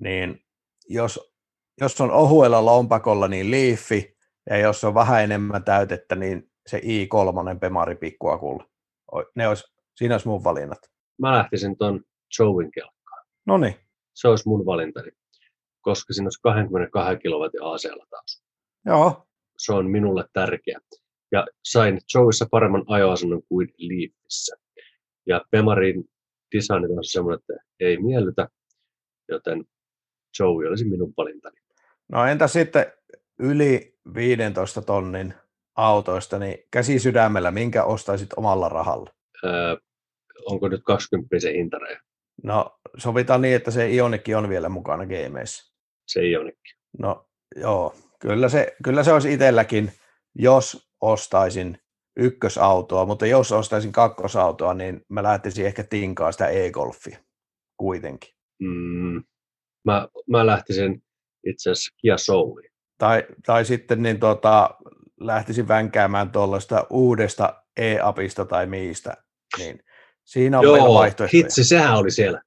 niin 0.00 0.40
jos, 0.88 1.32
jos 1.80 2.00
on 2.00 2.10
ohuella 2.10 2.64
lompakolla, 2.64 3.28
niin 3.28 3.50
liifi, 3.50 4.16
ja 4.50 4.56
jos 4.58 4.84
on 4.84 4.94
vähän 4.94 5.24
enemmän 5.24 5.64
täytettä, 5.64 6.14
niin 6.14 6.50
se 6.66 6.78
i3 6.78 7.58
Pemari 7.60 7.94
pikkuakulla. 7.94 8.64
Ne 9.36 9.48
olisi, 9.48 9.64
siinä 9.96 10.14
olisi 10.14 10.28
mun 10.28 10.44
valinnat. 10.44 10.78
Mä 11.18 11.38
lähtisin 11.38 11.78
tuon 11.78 12.04
Joein 12.38 12.70
kelkkaan. 12.70 13.26
No 13.46 13.58
niin. 13.58 13.74
Se 14.14 14.28
olisi 14.28 14.48
mun 14.48 14.66
valintani 14.66 15.10
koska 15.88 16.12
siinä 16.12 16.26
olisi 16.26 16.40
22 16.42 17.18
kilowatin 17.18 17.62
AC-lataus. 17.62 18.42
Joo. 18.86 19.26
Se 19.58 19.72
on 19.72 19.90
minulle 19.90 20.24
tärkeä. 20.32 20.80
Ja 21.32 21.46
sain 21.64 21.98
Joeissa 22.14 22.46
paremman 22.50 22.84
ajoasennon 22.86 23.42
kuin 23.48 23.68
Leafissä. 23.78 24.56
Ja 25.26 25.44
Pemarin 25.50 26.04
designit 26.56 26.90
on 26.90 27.04
semmoinen, 27.04 27.40
että 27.40 27.64
ei 27.80 28.02
miellytä, 28.02 28.48
joten 29.28 29.64
Joey 30.38 30.68
olisi 30.68 30.84
minun 30.84 31.14
valintani. 31.16 31.56
No 32.08 32.26
entä 32.26 32.46
sitten 32.46 32.92
yli 33.38 33.98
15 34.14 34.82
tonnin 34.82 35.34
autoista, 35.76 36.38
niin 36.38 36.58
käsi 36.70 36.98
sydämellä, 36.98 37.50
minkä 37.50 37.84
ostaisit 37.84 38.32
omalla 38.36 38.68
rahalla? 38.68 39.10
Öö, 39.44 39.76
onko 40.44 40.68
nyt 40.68 40.82
20 40.84 41.40
se 41.40 41.52
hintareja? 41.52 42.00
No 42.42 42.78
sovitaan 42.98 43.42
niin, 43.42 43.56
että 43.56 43.70
se 43.70 43.90
Ionikki 43.90 44.34
on 44.34 44.48
vielä 44.48 44.68
mukana 44.68 45.04
gameissa. 45.06 45.74
Se 46.06 46.26
Ionikki. 46.26 46.70
No 46.98 47.28
joo, 47.56 47.94
kyllä 48.20 48.48
se, 48.48 48.76
kyllä 48.84 49.04
se 49.04 49.12
olisi 49.12 49.32
itselläkin, 49.32 49.92
jos 50.34 50.90
ostaisin 51.00 51.78
ykkösautoa, 52.16 53.06
mutta 53.06 53.26
jos 53.26 53.52
ostaisin 53.52 53.92
kakkosautoa, 53.92 54.74
niin 54.74 55.04
mä 55.08 55.22
lähtisin 55.22 55.66
ehkä 55.66 55.84
tinkaan 55.84 56.32
sitä 56.32 56.48
e-golfia 56.48 57.18
kuitenkin. 57.76 58.30
Mm, 58.60 59.22
mä, 59.84 60.08
mä 60.30 60.46
lähtisin 60.46 61.02
itse 61.46 61.70
asiassa 61.70 61.94
Kia 62.00 62.16
Souliin. 62.16 62.70
Tai, 62.98 63.26
tai 63.46 63.64
sitten 63.64 64.02
niin 64.02 64.20
tota, 64.20 64.70
lähtisin 65.20 65.68
vänkäämään 65.68 66.30
tuollaista 66.30 66.86
uudesta 66.90 67.62
e-apista 67.76 68.44
tai 68.44 68.66
miistä, 68.66 69.16
niin 69.58 69.80
siinä 70.28 70.58
on 70.58 70.64
Joo, 70.64 70.76
meillä 70.76 70.88
vaihtoehtoja. 70.94 71.42
hitsi, 71.42 71.64
sehän 71.64 71.98
oli 71.98 72.10
siellä. 72.10 72.42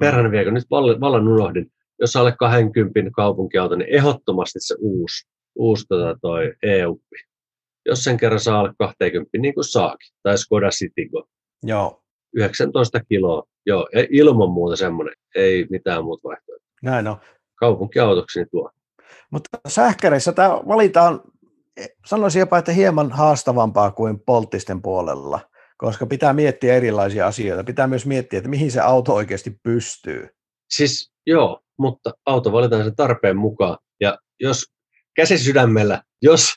Perhana 0.00 0.30
viekö, 0.30 0.50
nyt 0.50 0.64
vallan, 0.70 1.28
unohdin 1.28 1.70
jos 2.00 2.16
alle 2.16 2.32
20 2.38 3.10
kaupunkiauto, 3.16 3.76
niin 3.76 3.94
ehdottomasti 3.94 4.58
se 4.60 4.74
uusi, 4.78 5.28
uusi 5.54 5.84
tota 5.88 6.18
toi 6.20 6.54
e-uppi. 6.62 7.16
Jos 7.86 8.04
sen 8.04 8.16
kerran 8.16 8.40
saa 8.40 8.60
alle 8.60 8.72
20, 8.78 9.38
niin 9.38 9.54
kuin 9.54 9.64
saakin. 9.64 10.14
Tai 10.22 10.38
Skoda 10.38 10.70
Citigo. 10.70 11.28
Joo. 11.62 12.02
19 12.34 13.00
kiloa. 13.08 13.42
Joo, 13.66 13.88
ilman 14.10 14.50
muuta 14.50 14.76
semmoinen. 14.76 15.14
Ei 15.34 15.66
mitään 15.70 16.04
muuta 16.04 16.28
vaihtoehtoa. 16.28 16.66
Näin 16.82 17.06
on. 17.06 17.16
Kaupunkiautoksi 17.54 18.38
niin 18.38 18.48
tuo. 18.50 18.70
Mutta 19.30 19.58
sähkäreissä 19.68 20.32
tämä 20.32 20.48
valitaan, 20.48 21.20
sanoisin 22.06 22.40
jopa, 22.40 22.58
että 22.58 22.72
hieman 22.72 23.10
haastavampaa 23.10 23.90
kuin 23.90 24.20
polttisten 24.20 24.82
puolella, 24.82 25.40
koska 25.76 26.06
pitää 26.06 26.32
miettiä 26.32 26.74
erilaisia 26.74 27.26
asioita. 27.26 27.64
Pitää 27.64 27.86
myös 27.86 28.06
miettiä, 28.06 28.36
että 28.38 28.48
mihin 28.50 28.70
se 28.70 28.80
auto 28.80 29.14
oikeasti 29.14 29.56
pystyy. 29.62 30.28
Siis 30.70 31.12
joo, 31.26 31.60
mutta 31.78 32.10
auto 32.26 32.52
valitaan 32.52 32.84
sen 32.84 32.96
tarpeen 32.96 33.36
mukaan. 33.36 33.78
Ja 34.00 34.18
jos 34.40 34.64
käsi 35.16 35.38
sydämellä, 35.38 36.02
jos 36.22 36.54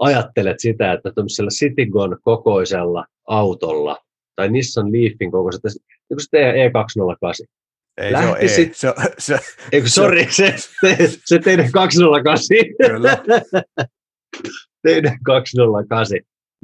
ajattelet 0.00 0.60
sitä, 0.60 0.92
että 0.92 1.12
tuollaisella 1.14 1.50
Citigon 1.50 2.18
kokoisella 2.22 3.04
autolla 3.28 3.98
tai 4.36 4.48
Nissan 4.48 4.92
Leafin 4.92 5.30
kokoisella, 5.30 5.62
niin 5.72 6.06
kuin 6.08 6.20
se 6.20 6.52
E208, 6.52 7.46
Ei 8.00 8.10
se 8.12 8.18
ole 8.18 8.26
Lähtisit- 8.38 8.70
E. 8.70 8.74
Se, 8.74 8.88
on- 8.88 8.94
se, 9.18 9.38
Eikö, 9.72 9.88
sori, 9.88 10.26
se, 10.30 10.54
se, 10.80 10.96
se 11.24 11.38
teidän 11.38 11.70
208. 11.72 12.46
kyllä. 12.86 13.18
teidän 14.86 15.18
208. 15.24 16.06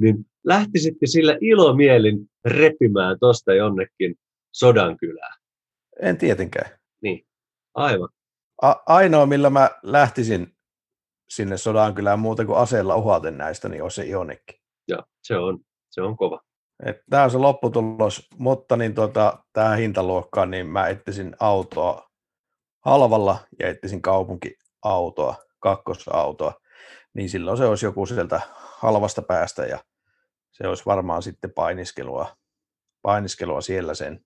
Niin 0.01 0.25
lähtisitte 0.43 1.05
sillä 1.05 1.37
ilomielin 1.41 2.29
repimään 2.45 3.19
tosta 3.19 3.53
jonnekin 3.53 4.15
Sodankylään. 4.51 5.37
En 6.01 6.17
tietenkään. 6.17 6.79
Aivan. 7.73 8.09
A- 8.61 8.83
ainoa, 8.85 9.25
millä 9.25 9.49
mä 9.49 9.69
lähtisin 9.83 10.57
sinne 11.29 11.57
Sodankylään 11.57 12.19
muuta 12.19 12.45
kuin 12.45 12.57
aseella 12.57 12.95
uhaten 12.95 13.37
näistä, 13.37 13.69
niin 13.69 13.83
olisi 13.83 13.95
se 13.95 14.07
Ionikki. 14.07 14.61
Ja 14.87 15.03
se 15.23 15.37
on, 15.37 15.59
se 15.89 16.01
on 16.01 16.17
kova. 16.17 16.41
Tämä 17.09 17.23
on 17.23 17.31
se 17.31 17.37
lopputulos, 17.37 18.27
mutta 18.37 18.77
niin 18.77 18.93
tota, 18.93 19.43
tähän 19.53 19.77
hintaluokkaan, 19.77 20.51
niin 20.51 20.67
mä 20.67 20.87
etsisin 20.87 21.35
autoa 21.39 22.09
halvalla 22.85 23.37
ja 23.59 23.67
etsisin 23.67 24.01
kaupunkiautoa, 24.01 25.35
kakkosautoa, 25.59 26.53
niin 27.13 27.29
silloin 27.29 27.57
se 27.57 27.65
olisi 27.65 27.85
joku 27.85 28.05
sieltä 28.05 28.41
halvasta 28.77 29.21
päästä 29.21 29.65
ja 29.65 29.79
se 30.51 30.67
olisi 30.67 30.85
varmaan 30.85 31.23
sitten 31.23 31.51
painiskelua, 31.51 32.37
painiskelua 33.01 33.61
siellä 33.61 33.93
sen 33.93 34.25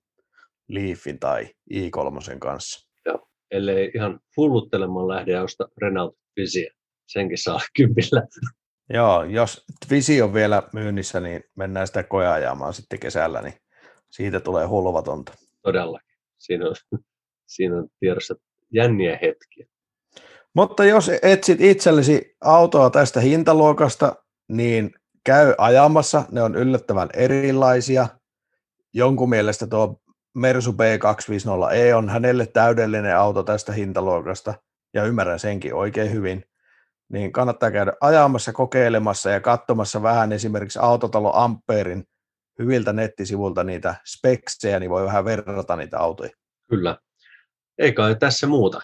Leafin 0.68 1.18
tai 1.18 1.48
i3 1.74 2.38
kanssa. 2.38 2.88
Ellei 3.50 3.90
ihan 3.94 4.20
hulluttelemaan 4.36 5.08
lähde 5.08 5.32
ja 5.32 5.42
osta 5.42 5.68
Renault 5.82 6.16
Visiä. 6.36 6.70
Senkin 7.06 7.38
saa 7.38 7.60
kympillä. 7.76 8.22
Joo, 8.90 9.22
jos 9.22 9.64
Visi 9.90 10.22
on 10.22 10.34
vielä 10.34 10.62
myynnissä, 10.72 11.20
niin 11.20 11.44
mennään 11.56 11.86
sitä 11.86 12.02
koeajamaan 12.02 12.74
sitten 12.74 12.98
kesällä, 12.98 13.42
niin 13.42 13.54
siitä 14.10 14.40
tulee 14.40 14.66
hulvatonta. 14.66 15.32
Todellakin. 15.62 16.16
Siinä 16.38 16.68
on, 16.68 16.74
siinä 17.56 17.76
on 17.76 17.88
tiedossa 18.00 18.34
jänniä 18.70 19.18
hetkiä. 19.22 19.66
Mutta 20.54 20.84
jos 20.84 21.10
etsit 21.22 21.60
itsellesi 21.60 22.36
autoa 22.40 22.90
tästä 22.90 23.20
hintaluokasta, 23.20 24.21
niin 24.52 24.94
käy 25.24 25.54
ajamassa. 25.58 26.24
Ne 26.30 26.42
on 26.42 26.54
yllättävän 26.54 27.08
erilaisia. 27.14 28.08
Jonkun 28.94 29.28
mielestä 29.28 29.66
tuo 29.66 30.00
Mersu 30.34 30.72
B250e 30.72 31.94
on 31.96 32.08
hänelle 32.08 32.46
täydellinen 32.46 33.16
auto 33.16 33.42
tästä 33.42 33.72
hintaluokasta, 33.72 34.54
ja 34.94 35.04
ymmärrän 35.04 35.38
senkin 35.38 35.74
oikein 35.74 36.12
hyvin. 36.12 36.44
Niin 37.12 37.32
kannattaa 37.32 37.70
käydä 37.70 37.92
ajamassa, 38.00 38.52
kokeilemassa 38.52 39.30
ja 39.30 39.40
katsomassa 39.40 40.02
vähän 40.02 40.32
esimerkiksi 40.32 40.78
autotalo 40.82 41.32
Amperin 41.34 42.04
hyviltä 42.58 42.92
nettisivulta 42.92 43.64
niitä 43.64 43.94
speksejä, 44.06 44.80
niin 44.80 44.90
voi 44.90 45.04
vähän 45.04 45.24
verrata 45.24 45.76
niitä 45.76 45.98
autoja. 45.98 46.30
Kyllä. 46.70 46.98
Ei 47.78 47.92
kai 47.92 48.16
tässä 48.16 48.46
muuta. 48.46 48.80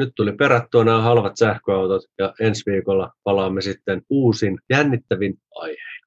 Nyt 0.00 0.12
tuli 0.16 0.32
perattua 0.32 0.84
nämä 0.84 1.02
halvat 1.02 1.36
sähköautot 1.36 2.02
ja 2.18 2.34
ensi 2.40 2.62
viikolla 2.70 3.12
palaamme 3.24 3.60
sitten 3.60 4.02
uusin 4.10 4.58
jännittävin 4.70 5.34
aihe. 5.54 6.00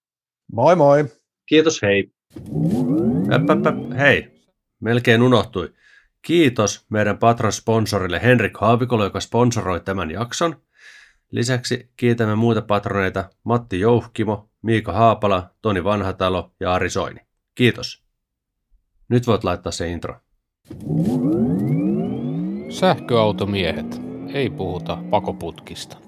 Moi 0.52 0.76
moi! 0.76 1.06
Kiitos, 1.46 1.82
hei! 1.82 2.12
Äp, 3.34 3.50
äp, 3.50 3.68
äp, 3.68 3.98
hei, 3.98 4.32
melkein 4.80 5.22
unohtui. 5.22 5.74
Kiitos 6.22 6.86
meidän 6.90 7.18
Patron-sponsorille 7.18 8.24
Henrik 8.24 8.58
Haavikolle, 8.58 9.04
joka 9.04 9.20
sponsoroi 9.20 9.80
tämän 9.80 10.12
jakson. 10.12 10.56
Lisäksi 11.32 11.90
kiitämme 11.98 12.36
muita 12.36 12.62
patroneita 12.62 13.30
Matti 13.44 13.80
Jouhkimo, 13.80 14.50
Miika 14.62 14.94
Haapala, 14.94 15.50
Toni 15.62 15.84
Vanhatalo 15.84 16.52
ja 16.60 16.74
Ari 16.74 16.90
Soini. 16.90 17.20
Kiitos. 17.56 18.04
Nyt 19.10 19.28
voit 19.28 19.44
laittaa 19.44 19.72
se 19.72 19.88
intro. 19.88 20.16
Sähköautomiehet. 22.74 24.02
Ei 24.34 24.50
puhuta 24.50 24.98
pakoputkista. 25.10 26.03